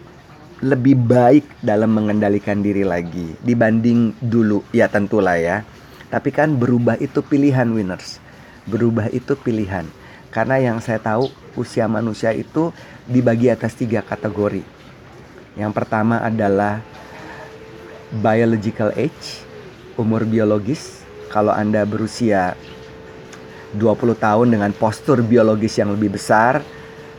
lebih 0.62 0.94
baik 0.94 1.46
dalam 1.62 1.90
mengendalikan 1.94 2.62
diri 2.62 2.86
lagi 2.86 3.34
dibanding 3.42 4.14
dulu 4.22 4.62
ya 4.70 4.86
tentulah 4.86 5.34
ya 5.34 5.66
tapi 6.14 6.30
kan 6.30 6.54
berubah 6.54 6.94
itu 7.02 7.26
pilihan 7.26 7.66
winners. 7.66 8.22
Berubah 8.70 9.10
itu 9.10 9.34
pilihan. 9.34 9.82
Karena 10.30 10.62
yang 10.62 10.78
saya 10.78 11.02
tahu 11.02 11.26
usia 11.58 11.90
manusia 11.90 12.30
itu 12.30 12.70
dibagi 13.10 13.50
atas 13.50 13.74
tiga 13.74 13.98
kategori. 13.98 14.62
Yang 15.58 15.72
pertama 15.74 16.22
adalah 16.22 16.78
biological 18.14 18.94
age, 18.94 19.42
umur 19.98 20.22
biologis. 20.22 21.02
Kalau 21.34 21.50
Anda 21.50 21.82
berusia 21.82 22.54
20 23.74 24.14
tahun 24.14 24.54
dengan 24.54 24.70
postur 24.70 25.18
biologis 25.18 25.82
yang 25.82 25.98
lebih 25.98 26.14
besar 26.14 26.62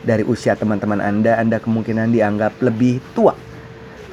dari 0.06 0.22
usia 0.22 0.54
teman-teman 0.54 1.02
Anda, 1.02 1.36
Anda 1.36 1.58
kemungkinan 1.58 2.14
dianggap 2.14 2.62
lebih 2.62 3.02
tua. 3.12 3.34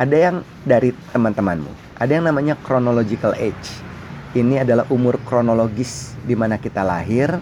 Ada 0.01 0.17
yang 0.17 0.35
dari 0.65 0.89
teman-temanmu, 1.13 2.01
ada 2.01 2.11
yang 2.11 2.25
namanya 2.25 2.57
chronological 2.65 3.37
age 3.37 3.93
ini 4.33 4.57
adalah 4.57 4.89
umur 4.89 5.21
kronologis 5.29 6.17
di 6.25 6.33
mana 6.33 6.57
kita 6.57 6.81
lahir. 6.81 7.37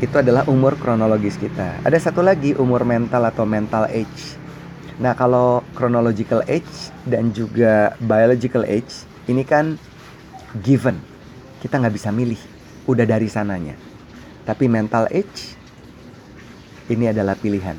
Itu 0.00 0.16
adalah 0.16 0.48
umur 0.48 0.80
kronologis 0.80 1.36
kita. 1.36 1.76
Ada 1.84 2.08
satu 2.08 2.24
lagi 2.24 2.56
umur 2.56 2.88
mental 2.88 3.28
atau 3.28 3.44
mental 3.44 3.84
age. 3.92 4.40
Nah, 4.96 5.12
kalau 5.12 5.60
chronological 5.76 6.40
age 6.48 6.88
dan 7.04 7.36
juga 7.36 7.92
biological 8.00 8.64
age 8.64 9.04
ini 9.28 9.44
kan 9.44 9.76
given. 10.64 10.96
Kita 11.60 11.76
nggak 11.76 11.92
bisa 11.92 12.08
milih, 12.08 12.40
udah 12.88 13.04
dari 13.04 13.28
sananya. 13.28 13.76
Tapi 14.48 14.72
mental 14.72 15.04
age 15.12 15.59
ini 16.90 17.08
adalah 17.08 17.38
pilihan. 17.38 17.78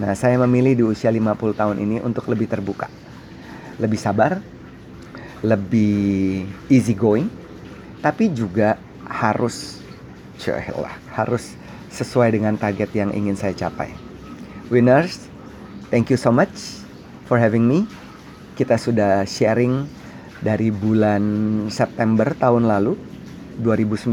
Nah, 0.00 0.12
saya 0.16 0.40
memilih 0.40 0.72
di 0.76 0.84
usia 0.84 1.12
50 1.12 1.56
tahun 1.56 1.76
ini 1.76 2.00
untuk 2.00 2.28
lebih 2.32 2.48
terbuka. 2.48 2.88
Lebih 3.76 4.00
sabar, 4.00 4.40
lebih 5.44 6.48
easy 6.72 6.96
going, 6.96 7.28
tapi 8.00 8.32
juga 8.32 8.80
harus 9.04 9.80
lah 10.76 10.94
harus 11.16 11.56
sesuai 11.88 12.36
dengan 12.36 12.60
target 12.60 12.92
yang 12.92 13.10
ingin 13.12 13.34
saya 13.34 13.56
capai. 13.56 13.88
Winners, 14.68 15.32
thank 15.88 16.12
you 16.12 16.20
so 16.20 16.28
much 16.28 16.84
for 17.24 17.40
having 17.40 17.64
me. 17.64 17.88
Kita 18.52 18.76
sudah 18.76 19.24
sharing 19.24 19.88
dari 20.44 20.68
bulan 20.68 21.24
September 21.72 22.36
tahun 22.36 22.68
lalu 22.68 23.00
2019 23.64 24.12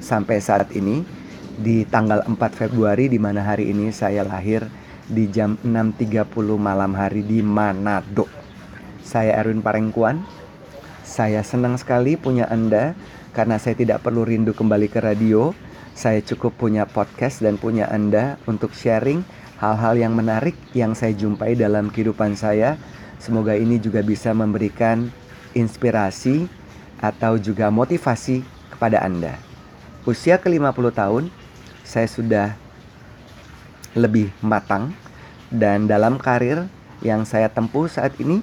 sampai 0.00 0.36
saat 0.40 0.72
ini 0.72 1.04
di 1.62 1.86
tanggal 1.86 2.26
4 2.26 2.34
Februari 2.58 3.06
di 3.06 3.22
mana 3.22 3.46
hari 3.46 3.70
ini 3.70 3.94
saya 3.94 4.26
lahir 4.26 4.66
di 5.06 5.30
jam 5.30 5.54
6.30 5.62 6.26
malam 6.58 6.90
hari 6.98 7.22
di 7.22 7.38
Manado. 7.38 8.26
Saya 9.06 9.38
Erwin 9.38 9.62
Parengkuan 9.62 10.42
saya 11.12 11.44
senang 11.44 11.76
sekali 11.76 12.16
punya 12.16 12.48
Anda 12.48 12.96
karena 13.36 13.60
saya 13.60 13.76
tidak 13.76 14.00
perlu 14.00 14.24
rindu 14.24 14.56
kembali 14.56 14.88
ke 14.88 15.02
radio. 15.02 15.52
Saya 15.92 16.24
cukup 16.24 16.56
punya 16.56 16.88
podcast 16.88 17.44
dan 17.44 17.60
punya 17.60 17.84
Anda 17.92 18.40
untuk 18.48 18.72
sharing 18.72 19.20
hal-hal 19.60 20.00
yang 20.00 20.16
menarik 20.16 20.56
yang 20.72 20.96
saya 20.96 21.12
jumpai 21.12 21.52
dalam 21.52 21.92
kehidupan 21.92 22.32
saya. 22.32 22.80
Semoga 23.20 23.52
ini 23.52 23.76
juga 23.76 24.00
bisa 24.00 24.32
memberikan 24.32 25.12
inspirasi 25.52 26.48
atau 26.96 27.36
juga 27.36 27.68
motivasi 27.68 28.40
kepada 28.72 29.04
Anda. 29.04 29.36
Usia 30.08 30.40
ke-50 30.40 30.86
tahun, 30.96 31.24
saya 31.92 32.08
sudah 32.08 32.56
lebih 33.92 34.32
matang 34.40 34.96
dan 35.52 35.84
dalam 35.84 36.16
karir 36.16 36.64
yang 37.04 37.28
saya 37.28 37.52
tempuh 37.52 37.84
saat 37.84 38.16
ini 38.16 38.40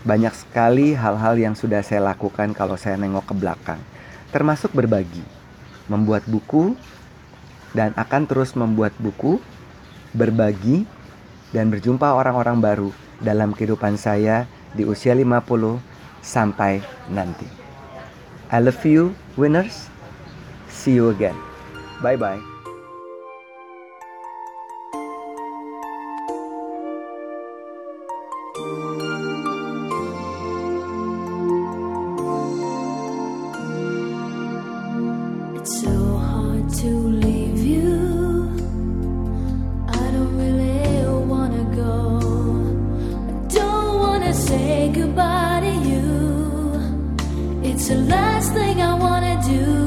banyak 0.00 0.32
sekali 0.32 0.96
hal-hal 0.96 1.36
yang 1.36 1.52
sudah 1.52 1.84
saya 1.84 2.00
lakukan 2.00 2.56
kalau 2.56 2.80
saya 2.80 2.96
nengok 2.96 3.28
ke 3.28 3.34
belakang, 3.36 3.80
termasuk 4.32 4.72
berbagi, 4.72 5.20
membuat 5.92 6.24
buku, 6.24 6.72
dan 7.76 7.92
akan 7.98 8.24
terus 8.24 8.56
membuat 8.56 8.96
buku, 8.96 9.42
berbagi, 10.16 10.88
dan 11.52 11.68
berjumpa 11.68 12.16
orang-orang 12.16 12.56
baru 12.62 12.90
dalam 13.20 13.52
kehidupan 13.52 14.00
saya 14.00 14.48
di 14.72 14.88
usia 14.88 15.12
50 15.12 15.82
sampai 16.22 16.80
nanti. 17.12 17.44
I 18.48 18.62
love 18.62 18.80
you, 18.86 19.12
winners. 19.34 19.90
See 20.70 20.94
you 20.94 21.10
again. 21.10 21.36
Bye-bye. 21.98 22.38
It's 22.38 22.55
say 44.66 44.88
goodbye 44.88 45.60
to 45.66 45.74
you. 45.90 46.06
It's 47.62 47.86
the 47.88 47.98
last 48.14 48.52
thing 48.52 48.76
I 48.82 48.94
wanna 48.94 49.34
do. 49.52 49.85